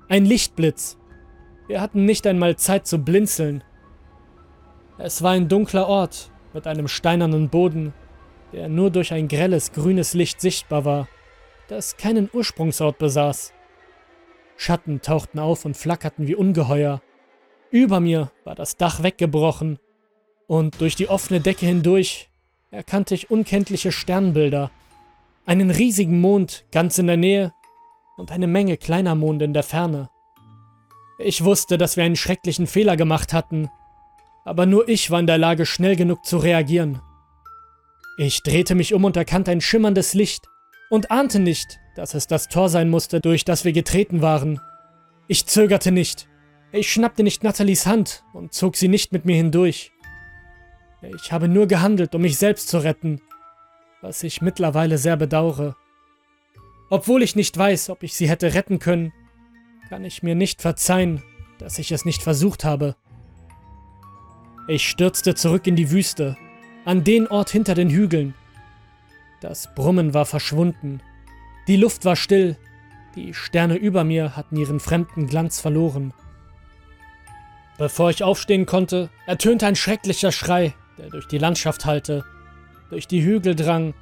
Ein 0.09 0.25
Lichtblitz, 0.25 0.97
wir 1.67 1.81
hatten 1.81 2.05
nicht 2.05 2.25
einmal 2.25 2.55
Zeit 2.55 2.87
zu 2.87 2.99
blinzeln. 2.99 3.63
Es 4.97 5.21
war 5.21 5.31
ein 5.31 5.47
dunkler 5.47 5.87
Ort 5.87 6.31
mit 6.53 6.65
einem 6.65 6.87
steinernen 6.87 7.49
Boden, 7.49 7.93
der 8.53 8.69
nur 8.69 8.89
durch 8.89 9.13
ein 9.13 9.27
grelles 9.27 9.73
grünes 9.73 10.13
Licht 10.13 10.41
sichtbar 10.41 10.85
war, 10.85 11.07
das 11.67 11.97
keinen 11.97 12.29
Ursprungsort 12.31 12.97
besaß. 12.97 13.53
Schatten 14.55 15.01
tauchten 15.01 15.39
auf 15.39 15.65
und 15.65 15.77
flackerten 15.77 16.27
wie 16.27 16.35
Ungeheuer. 16.35 17.01
Über 17.69 17.99
mir 17.99 18.31
war 18.43 18.55
das 18.55 18.77
Dach 18.77 19.03
weggebrochen, 19.03 19.77
und 20.47 20.79
durch 20.79 20.95
die 20.95 21.09
offene 21.09 21.41
Decke 21.41 21.65
hindurch 21.65 22.29
erkannte 22.71 23.13
ich 23.13 23.29
unkenntliche 23.29 23.91
Sternbilder, 23.91 24.71
einen 25.45 25.71
riesigen 25.71 26.21
Mond 26.21 26.65
ganz 26.71 26.97
in 26.97 27.07
der 27.07 27.17
Nähe 27.17 27.53
und 28.17 28.31
eine 28.31 28.47
Menge 28.47 28.77
kleiner 28.77 29.15
Monde 29.15 29.45
in 29.45 29.53
der 29.53 29.63
Ferne. 29.63 30.09
Ich 31.19 31.43
wusste, 31.43 31.77
dass 31.77 31.97
wir 31.97 32.03
einen 32.03 32.15
schrecklichen 32.15 32.67
Fehler 32.67 32.95
gemacht 32.95 33.33
hatten, 33.33 33.69
aber 34.45 34.65
nur 34.65 34.87
ich 34.87 35.09
war 35.09 35.19
in 35.19 35.27
der 35.27 35.37
Lage, 35.37 35.65
schnell 35.65 35.95
genug 35.95 36.25
zu 36.25 36.37
reagieren. 36.37 37.01
Ich 38.17 38.43
drehte 38.43 38.75
mich 38.75 38.93
um 38.93 39.03
und 39.03 39.17
erkannte 39.17 39.51
ein 39.51 39.61
schimmerndes 39.61 40.13
Licht 40.13 40.47
und 40.89 41.11
ahnte 41.11 41.39
nicht, 41.39 41.79
dass 41.95 42.13
es 42.13 42.27
das 42.27 42.47
Tor 42.47 42.69
sein 42.69 42.89
musste, 42.89 43.19
durch 43.19 43.45
das 43.45 43.65
wir 43.65 43.73
getreten 43.73 44.21
waren. 44.21 44.59
Ich 45.27 45.45
zögerte 45.47 45.91
nicht. 45.91 46.27
Ich 46.71 46.91
schnappte 46.91 47.23
nicht 47.23 47.43
Nathalies 47.43 47.85
Hand 47.85 48.23
und 48.33 48.53
zog 48.53 48.75
sie 48.75 48.87
nicht 48.87 49.11
mit 49.11 49.25
mir 49.25 49.35
hindurch. 49.35 49.91
Ich 51.01 51.31
habe 51.31 51.47
nur 51.47 51.67
gehandelt, 51.67 52.13
um 52.15 52.21
mich 52.21 52.37
selbst 52.37 52.69
zu 52.69 52.83
retten, 52.83 53.21
was 54.01 54.23
ich 54.23 54.41
mittlerweile 54.41 54.97
sehr 54.97 55.17
bedauere. 55.17 55.75
Obwohl 56.89 57.23
ich 57.23 57.35
nicht 57.35 57.57
weiß, 57.57 57.89
ob 57.89 58.03
ich 58.03 58.15
sie 58.15 58.29
hätte 58.29 58.53
retten 58.53 58.79
können, 58.79 59.11
kann 59.89 60.03
ich 60.03 60.23
mir 60.23 60.35
nicht 60.35 60.61
verzeihen, 60.61 61.23
dass 61.59 61.79
ich 61.79 61.91
es 61.91 62.05
nicht 62.05 62.21
versucht 62.21 62.63
habe. 62.63 62.95
Ich 64.67 64.87
stürzte 64.87 65.33
zurück 65.35 65.65
in 65.67 65.75
die 65.75 65.91
Wüste, 65.91 66.37
an 66.85 67.03
den 67.03 67.27
Ort 67.27 67.49
hinter 67.49 67.73
den 67.73 67.89
Hügeln. 67.89 68.33
Das 69.41 69.73
Brummen 69.75 70.13
war 70.13 70.25
verschwunden, 70.25 71.01
die 71.67 71.77
Luft 71.77 72.05
war 72.05 72.15
still, 72.15 72.57
die 73.15 73.33
Sterne 73.33 73.75
über 73.75 74.03
mir 74.03 74.37
hatten 74.37 74.55
ihren 74.55 74.79
fremden 74.79 75.27
Glanz 75.27 75.59
verloren. 75.59 76.13
Bevor 77.77 78.09
ich 78.09 78.23
aufstehen 78.23 78.65
konnte, 78.65 79.09
ertönte 79.25 79.67
ein 79.67 79.75
schrecklicher 79.75 80.31
Schrei, 80.31 80.73
der 80.97 81.09
durch 81.09 81.27
die 81.27 81.37
Landschaft 81.37 81.85
hallte, 81.85 82.23
durch 82.89 83.07
die 83.07 83.23
Hügel 83.23 83.55
drang 83.55 83.93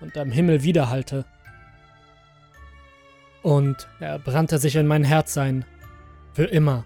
und 0.00 0.16
am 0.16 0.30
Himmel 0.30 0.62
widerhallte. 0.62 1.24
Und 3.42 3.88
er 3.98 4.18
brannte 4.18 4.58
sich 4.58 4.76
in 4.76 4.86
mein 4.86 5.04
Herz 5.04 5.36
ein. 5.36 5.64
Für 6.32 6.44
immer. 6.44 6.84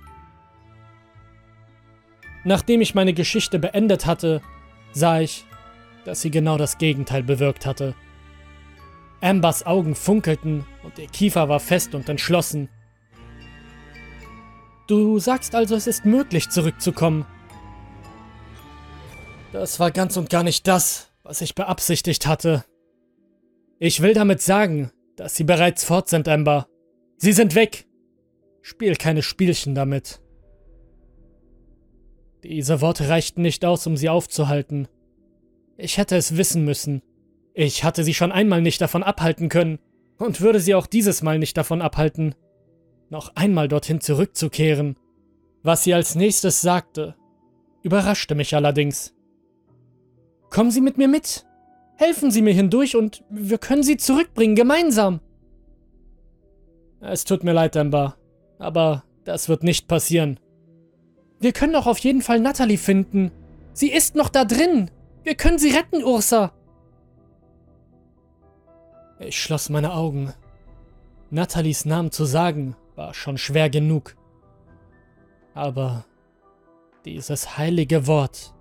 Nachdem 2.44 2.80
ich 2.80 2.94
meine 2.94 3.12
Geschichte 3.12 3.58
beendet 3.58 4.06
hatte, 4.06 4.40
sah 4.92 5.20
ich, 5.20 5.44
dass 6.04 6.22
sie 6.22 6.30
genau 6.30 6.56
das 6.56 6.78
Gegenteil 6.78 7.22
bewirkt 7.22 7.66
hatte. 7.66 7.94
Ambers 9.20 9.66
Augen 9.66 9.94
funkelten 9.94 10.64
und 10.82 10.98
ihr 10.98 11.08
Kiefer 11.08 11.48
war 11.48 11.60
fest 11.60 11.94
und 11.94 12.08
entschlossen. 12.08 12.68
Du 14.86 15.18
sagst 15.18 15.54
also, 15.54 15.74
es 15.74 15.86
ist 15.86 16.04
möglich, 16.04 16.48
zurückzukommen. 16.48 17.26
Das 19.52 19.80
war 19.80 19.90
ganz 19.90 20.16
und 20.16 20.30
gar 20.30 20.44
nicht 20.44 20.68
das, 20.68 21.10
was 21.24 21.40
ich 21.40 21.54
beabsichtigt 21.54 22.26
hatte. 22.26 22.64
Ich 23.78 24.00
will 24.00 24.14
damit 24.14 24.40
sagen, 24.40 24.92
dass 25.16 25.34
sie 25.34 25.44
bereits 25.44 25.84
fort 25.84 26.08
sind, 26.08 26.28
Amber. 26.28 26.68
Sie 27.16 27.32
sind 27.32 27.54
weg. 27.54 27.86
Spiel 28.62 28.96
keine 28.96 29.22
Spielchen 29.22 29.74
damit. 29.74 30.20
Diese 32.42 32.80
Worte 32.80 33.08
reichten 33.08 33.42
nicht 33.42 33.64
aus, 33.64 33.86
um 33.86 33.96
sie 33.96 34.08
aufzuhalten. 34.08 34.88
Ich 35.76 35.98
hätte 35.98 36.16
es 36.16 36.36
wissen 36.36 36.64
müssen. 36.64 37.02
Ich 37.54 37.84
hatte 37.84 38.04
sie 38.04 38.14
schon 38.14 38.32
einmal 38.32 38.62
nicht 38.62 38.80
davon 38.80 39.02
abhalten 39.02 39.48
können 39.48 39.78
und 40.18 40.40
würde 40.40 40.60
sie 40.60 40.74
auch 40.74 40.86
dieses 40.86 41.22
Mal 41.22 41.38
nicht 41.38 41.56
davon 41.56 41.82
abhalten, 41.82 42.34
noch 43.10 43.34
einmal 43.34 43.68
dorthin 43.68 44.00
zurückzukehren. 44.00 44.96
Was 45.62 45.84
sie 45.84 45.94
als 45.94 46.14
nächstes 46.14 46.60
sagte, 46.60 47.16
überraschte 47.82 48.34
mich 48.34 48.54
allerdings. 48.54 49.14
Kommen 50.50 50.70
Sie 50.70 50.80
mit 50.80 50.96
mir 50.96 51.08
mit. 51.08 51.44
Helfen 51.96 52.30
Sie 52.30 52.42
mir 52.42 52.52
hindurch 52.52 52.94
und 52.96 53.24
wir 53.30 53.58
können 53.58 53.82
Sie 53.82 53.96
zurückbringen, 53.96 54.54
gemeinsam. 54.54 55.20
Es 57.00 57.24
tut 57.24 57.44
mir 57.44 57.52
leid, 57.52 57.76
Amber, 57.76 58.16
aber 58.58 59.04
das 59.24 59.48
wird 59.48 59.62
nicht 59.62 59.88
passieren. 59.88 60.38
Wir 61.40 61.52
können 61.52 61.74
doch 61.74 61.86
auf 61.86 61.98
jeden 61.98 62.22
Fall 62.22 62.40
Natalie 62.40 62.78
finden. 62.78 63.30
Sie 63.72 63.92
ist 63.92 64.14
noch 64.14 64.28
da 64.28 64.44
drin. 64.44 64.90
Wir 65.22 65.34
können 65.34 65.58
sie 65.58 65.70
retten, 65.70 66.02
Ursa. 66.02 66.52
Ich 69.18 69.40
schloss 69.40 69.68
meine 69.68 69.92
Augen. 69.92 70.32
Nathalies 71.30 71.84
Namen 71.84 72.10
zu 72.10 72.24
sagen, 72.24 72.76
war 72.94 73.12
schon 73.12 73.38
schwer 73.38 73.68
genug. 73.68 74.16
Aber 75.54 76.04
dieses 77.04 77.58
heilige 77.58 78.06
Wort 78.06 78.54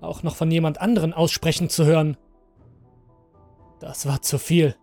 auch 0.00 0.22
noch 0.22 0.36
von 0.36 0.50
jemand 0.50 0.80
anderen 0.80 1.12
aussprechen 1.12 1.68
zu 1.68 1.84
hören, 1.84 2.16
das 3.80 4.06
war 4.06 4.22
zu 4.22 4.38
viel. 4.38 4.74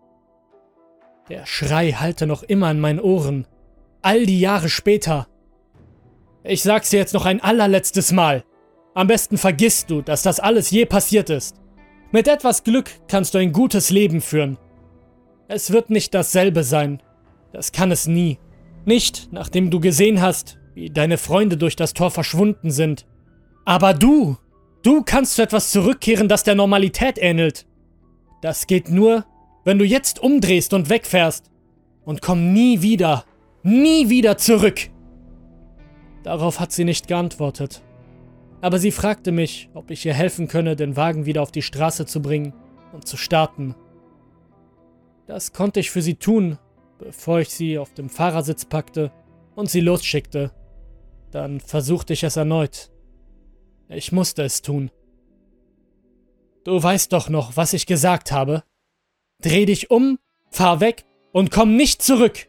Der 1.28 1.44
Schrei 1.46 1.92
hallte 1.92 2.26
noch 2.26 2.42
immer 2.42 2.70
in 2.70 2.80
meinen 2.80 3.00
Ohren. 3.00 3.46
All 4.02 4.26
die 4.26 4.40
Jahre 4.40 4.68
später. 4.68 5.26
Ich 6.44 6.62
sag's 6.62 6.90
dir 6.90 6.98
jetzt 6.98 7.14
noch 7.14 7.26
ein 7.26 7.40
allerletztes 7.40 8.12
Mal. 8.12 8.44
Am 8.94 9.08
besten 9.08 9.36
vergisst 9.36 9.90
du, 9.90 10.00
dass 10.00 10.22
das 10.22 10.40
alles 10.40 10.70
je 10.70 10.86
passiert 10.86 11.28
ist. 11.28 11.56
Mit 12.12 12.28
etwas 12.28 12.62
Glück 12.62 12.90
kannst 13.08 13.34
du 13.34 13.38
ein 13.38 13.52
gutes 13.52 13.90
Leben 13.90 14.20
führen. 14.20 14.56
Es 15.48 15.72
wird 15.72 15.90
nicht 15.90 16.14
dasselbe 16.14 16.62
sein. 16.62 17.02
Das 17.52 17.72
kann 17.72 17.90
es 17.90 18.06
nie. 18.06 18.38
Nicht, 18.84 19.32
nachdem 19.32 19.70
du 19.70 19.80
gesehen 19.80 20.22
hast, 20.22 20.58
wie 20.74 20.90
deine 20.90 21.18
Freunde 21.18 21.56
durch 21.56 21.74
das 21.74 21.92
Tor 21.92 22.10
verschwunden 22.10 22.70
sind. 22.70 23.06
Aber 23.64 23.94
du, 23.94 24.36
du 24.84 25.02
kannst 25.02 25.34
zu 25.34 25.42
etwas 25.42 25.70
zurückkehren, 25.72 26.28
das 26.28 26.44
der 26.44 26.54
Normalität 26.54 27.18
ähnelt. 27.20 27.66
Das 28.46 28.68
geht 28.68 28.88
nur, 28.90 29.24
wenn 29.64 29.76
du 29.76 29.84
jetzt 29.84 30.20
umdrehst 30.20 30.72
und 30.72 30.88
wegfährst. 30.88 31.50
Und 32.04 32.22
komm 32.22 32.52
nie 32.52 32.80
wieder, 32.80 33.24
nie 33.64 34.08
wieder 34.08 34.38
zurück. 34.38 34.88
Darauf 36.22 36.60
hat 36.60 36.70
sie 36.70 36.84
nicht 36.84 37.08
geantwortet. 37.08 37.82
Aber 38.60 38.78
sie 38.78 38.92
fragte 38.92 39.32
mich, 39.32 39.68
ob 39.74 39.90
ich 39.90 40.06
ihr 40.06 40.14
helfen 40.14 40.46
könne, 40.46 40.76
den 40.76 40.96
Wagen 40.96 41.26
wieder 41.26 41.42
auf 41.42 41.50
die 41.50 41.60
Straße 41.60 42.06
zu 42.06 42.22
bringen 42.22 42.54
und 42.92 43.08
zu 43.08 43.16
starten. 43.16 43.74
Das 45.26 45.52
konnte 45.52 45.80
ich 45.80 45.90
für 45.90 46.00
sie 46.00 46.14
tun, 46.14 46.56
bevor 47.00 47.40
ich 47.40 47.48
sie 47.48 47.80
auf 47.80 47.94
dem 47.94 48.08
Fahrersitz 48.08 48.64
packte 48.64 49.10
und 49.56 49.68
sie 49.68 49.80
losschickte. 49.80 50.52
Dann 51.32 51.58
versuchte 51.58 52.12
ich 52.12 52.22
es 52.22 52.36
erneut. 52.36 52.92
Ich 53.88 54.12
musste 54.12 54.44
es 54.44 54.62
tun. 54.62 54.92
Du 56.66 56.82
weißt 56.82 57.12
doch 57.12 57.28
noch, 57.28 57.56
was 57.56 57.74
ich 57.74 57.86
gesagt 57.86 58.32
habe. 58.32 58.64
Dreh 59.40 59.66
dich 59.66 59.92
um, 59.92 60.18
fahr 60.50 60.80
weg 60.80 61.04
und 61.30 61.52
komm 61.52 61.76
nicht 61.76 62.02
zurück. 62.02 62.48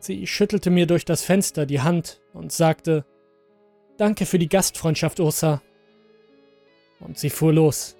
Sie 0.00 0.26
schüttelte 0.26 0.70
mir 0.70 0.86
durch 0.86 1.04
das 1.04 1.22
Fenster 1.22 1.66
die 1.66 1.82
Hand 1.82 2.20
und 2.32 2.50
sagte, 2.50 3.04
Danke 3.96 4.26
für 4.26 4.40
die 4.40 4.48
Gastfreundschaft, 4.48 5.20
Ursa. 5.20 5.62
Und 6.98 7.16
sie 7.16 7.30
fuhr 7.30 7.52
los. 7.52 7.96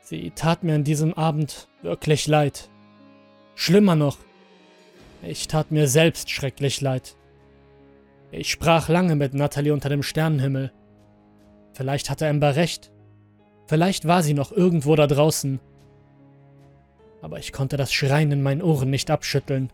Sie 0.00 0.32
tat 0.34 0.62
mir 0.62 0.76
an 0.76 0.84
diesem 0.84 1.12
Abend 1.12 1.68
wirklich 1.82 2.26
leid. 2.26 2.70
Schlimmer 3.54 3.94
noch, 3.94 4.16
ich 5.22 5.48
tat 5.48 5.70
mir 5.70 5.86
selbst 5.86 6.30
schrecklich 6.30 6.80
leid. 6.80 7.14
Ich 8.30 8.50
sprach 8.50 8.88
lange 8.88 9.16
mit 9.16 9.34
Natalie 9.34 9.74
unter 9.74 9.90
dem 9.90 10.02
Sternenhimmel. 10.02 10.72
Vielleicht 11.72 12.10
hatte 12.10 12.26
Ember 12.26 12.56
recht. 12.56 12.90
Vielleicht 13.66 14.06
war 14.06 14.22
sie 14.22 14.34
noch 14.34 14.52
irgendwo 14.52 14.96
da 14.96 15.06
draußen. 15.06 15.60
Aber 17.22 17.38
ich 17.38 17.52
konnte 17.52 17.76
das 17.76 17.92
Schreien 17.92 18.32
in 18.32 18.42
meinen 18.42 18.62
Ohren 18.62 18.90
nicht 18.90 19.10
abschütteln. 19.10 19.72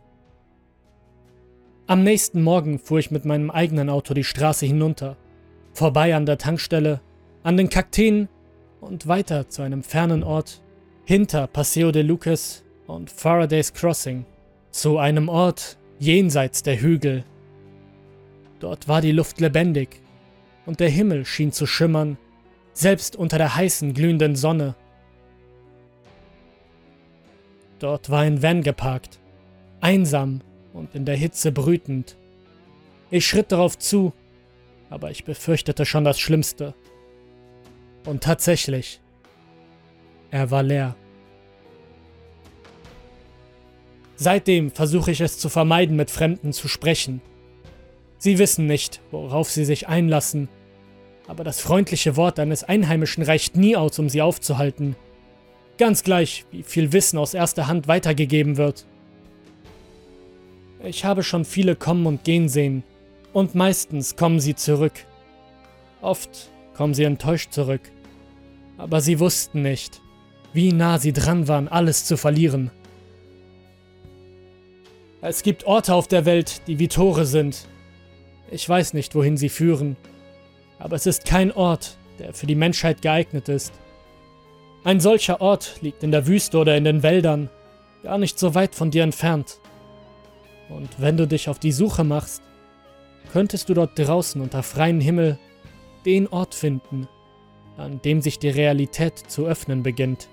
Am 1.87 2.03
nächsten 2.03 2.43
Morgen 2.43 2.79
fuhr 2.79 2.99
ich 2.99 3.11
mit 3.11 3.25
meinem 3.25 3.51
eigenen 3.51 3.89
Auto 3.89 4.13
die 4.13 4.25
Straße 4.25 4.67
hinunter, 4.67 5.17
vorbei 5.73 6.17
an 6.17 6.27
der 6.27 6.37
Tankstelle, 6.37 7.01
an 7.45 7.57
den 7.57 7.69
Kakteen 7.69 8.29
und 8.81 9.07
weiter 9.07 9.49
zu 9.49 9.63
einem 9.63 9.85
fernen 9.85 10.25
Ort, 10.25 10.63
hinter 11.05 11.47
Paseo 11.47 11.93
de 11.93 12.03
Lucas 12.03 12.65
und 12.89 13.09
Faraday's 13.11 13.73
Crossing, 13.73 14.27
zu 14.73 14.99
einem 14.99 15.29
Ort 15.29 15.79
jenseits 16.01 16.65
der 16.65 16.81
Hügel. 16.81 17.25
Dort 18.59 18.89
war 18.89 19.01
die 19.01 19.13
Luft 19.13 19.41
lebendig 19.41 20.01
und 20.67 20.81
der 20.81 20.91
Himmel 20.91 21.25
schien 21.25 21.53
zu 21.53 21.67
schimmern, 21.67 22.19
selbst 22.73 23.17
unter 23.17 23.39
der 23.39 23.57
heißen, 23.57 23.95
glühenden 23.95 24.37
Sonne. 24.37 24.75
Dort 27.79 28.11
war 28.11 28.21
ein 28.21 28.43
Van 28.43 28.63
geparkt, 28.63 29.19
einsam 29.81 30.41
und 30.73 30.95
in 30.95 31.05
der 31.05 31.17
Hitze 31.17 31.53
brütend. 31.53 32.17
Ich 33.11 33.27
schritt 33.27 33.53
darauf 33.53 33.79
zu, 33.79 34.13
aber 34.91 35.11
ich 35.11 35.25
befürchtete 35.25 35.87
schon 35.87 36.05
das 36.05 36.19
Schlimmste. 36.19 36.75
Und 38.05 38.23
tatsächlich, 38.23 39.01
er 40.31 40.51
war 40.51 40.63
leer. 40.63 40.97
Seitdem 44.17 44.71
versuche 44.71 45.11
ich 45.11 45.21
es 45.21 45.39
zu 45.39 45.49
vermeiden, 45.49 45.97
mit 45.97 46.11
Fremden 46.11 46.53
zu 46.53 46.69
sprechen. 46.69 47.21
Sie 48.19 48.39
wissen 48.39 48.67
nicht, 48.67 49.01
worauf 49.11 49.51
sie 49.51 49.65
sich 49.65 49.89
einlassen, 49.89 50.49
aber 51.29 51.45
das 51.45 51.61
freundliche 51.61 52.17
Wort 52.17 52.39
eines 52.39 52.65
Einheimischen 52.65 53.23
reicht 53.23 53.57
nie 53.57 53.77
aus, 53.77 53.99
um 53.99 54.09
sie 54.09 54.23
aufzuhalten. 54.23 54.97
Ganz 55.79 56.03
gleich, 56.03 56.45
wie 56.51 56.63
viel 56.63 56.93
Wissen 56.93 57.19
aus 57.19 57.35
erster 57.35 57.67
Hand 57.67 57.89
weitergegeben 57.89 58.57
wird. 58.57 58.87
Ich 60.83 61.05
habe 61.05 61.23
schon 61.23 61.45
viele 61.45 61.77
kommen 61.77 62.07
und 62.07 62.25
gehen 62.25 62.49
sehen, 62.49 62.83
und 63.33 63.55
meistens 63.55 64.17
kommen 64.17 64.41
sie 64.41 64.55
zurück. 64.55 65.05
Oft 66.01 66.51
kommen 66.75 66.95
sie 66.95 67.05
enttäuscht 67.05 67.53
zurück 67.53 67.83
aber 68.79 69.01
sie 69.01 69.21
wussten 69.21 69.63
nicht, 69.63 70.01
wie 70.53 70.73
nah 70.73 70.99
sie 70.99 71.13
dran 71.13 71.49
waren, 71.49 71.69
alles 71.69 72.05
zu 72.05 72.17
verlieren. 72.17 72.71
Es 75.23 75.43
gibt 75.43 75.65
Orte 75.65 75.95
auf 75.95 76.09
der 76.09 76.25
Welt, 76.25 76.63
die 76.67 76.79
wie 76.79 76.89
Tore 76.89 77.25
sind. 77.25 77.67
Ich 78.51 78.69
weiß 78.69 78.95
nicht, 78.95 79.15
wohin 79.15 79.37
sie 79.37 79.49
führen, 79.49 79.97
aber 80.79 80.97
es 80.97 81.07
ist 81.07 81.25
kein 81.25 81.53
Ort, 81.53 81.97
der 82.19 82.33
für 82.33 82.47
die 82.47 82.55
Menschheit 82.55 83.03
geeignet 83.03 83.49
ist. 83.49 83.73
Ein 84.85 85.01
solcher 85.01 85.41
Ort 85.41 85.79
liegt 85.81 86.03
in 86.03 86.13
der 86.13 86.27
Wüste 86.27 86.59
oder 86.59 86.77
in 86.77 86.85
den 86.85 87.03
Wäldern, 87.03 87.51
gar 88.03 88.19
nicht 88.19 88.39
so 88.39 88.55
weit 88.55 88.75
von 88.75 88.91
dir 88.91 89.03
entfernt. 89.03 89.61
Und 90.69 90.89
wenn 90.99 91.17
du 91.17 91.27
dich 91.27 91.49
auf 91.49 91.59
die 91.59 91.73
Suche 91.73 92.05
machst, 92.05 92.43
könntest 93.33 93.69
du 93.69 93.75
dort 93.75 93.99
draußen 93.99 94.41
unter 94.41 94.63
freiem 94.63 95.01
Himmel 95.01 95.39
den 96.05 96.29
Ort 96.29 96.55
finden, 96.55 97.09
an 97.77 98.01
dem 98.03 98.21
sich 98.23 98.39
die 98.39 98.49
Realität 98.49 99.19
zu 99.19 99.47
öffnen 99.47 99.83
beginnt. 99.83 100.29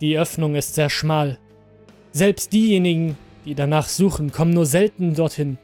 Die 0.00 0.16
Öffnung 0.16 0.54
ist 0.54 0.74
sehr 0.74 0.90
schmal. 0.90 1.38
Selbst 2.12 2.52
diejenigen, 2.52 3.18
die 3.44 3.54
danach 3.54 3.88
suchen, 3.88 4.32
kommen 4.32 4.52
nur 4.52 4.66
selten 4.66 5.14
dorthin. 5.14 5.58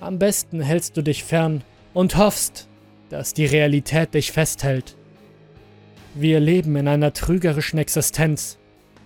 Am 0.00 0.18
besten 0.18 0.60
hältst 0.60 0.96
du 0.96 1.02
dich 1.02 1.24
fern 1.24 1.62
und 1.92 2.16
hoffst, 2.16 2.68
dass 3.10 3.34
die 3.34 3.46
Realität 3.46 4.14
dich 4.14 4.32
festhält. 4.32 4.96
Wir 6.14 6.40
leben 6.40 6.76
in 6.76 6.88
einer 6.88 7.12
trügerischen 7.12 7.78
Existenz 7.78 8.58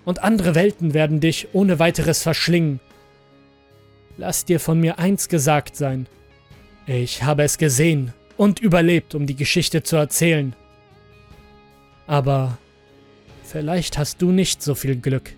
und 0.04 0.22
andere 0.22 0.54
Welten 0.54 0.94
werden 0.94 1.20
dich 1.20 1.48
ohne 1.52 1.78
weiteres 1.78 2.22
verschlingen. 2.22 2.80
Lass 4.18 4.44
dir 4.44 4.60
von 4.60 4.80
mir 4.80 4.98
eins 4.98 5.28
gesagt 5.28 5.76
sein. 5.76 6.06
Ich 6.86 7.22
habe 7.22 7.42
es 7.42 7.58
gesehen 7.58 8.12
und 8.36 8.60
überlebt, 8.60 9.14
um 9.14 9.26
die 9.26 9.36
Geschichte 9.36 9.82
zu 9.82 9.96
erzählen. 9.96 10.54
Aber 12.06 12.58
vielleicht 13.44 13.96
hast 13.96 14.20
du 14.20 14.30
nicht 14.32 14.62
so 14.62 14.74
viel 14.74 14.96
Glück. 14.96 15.34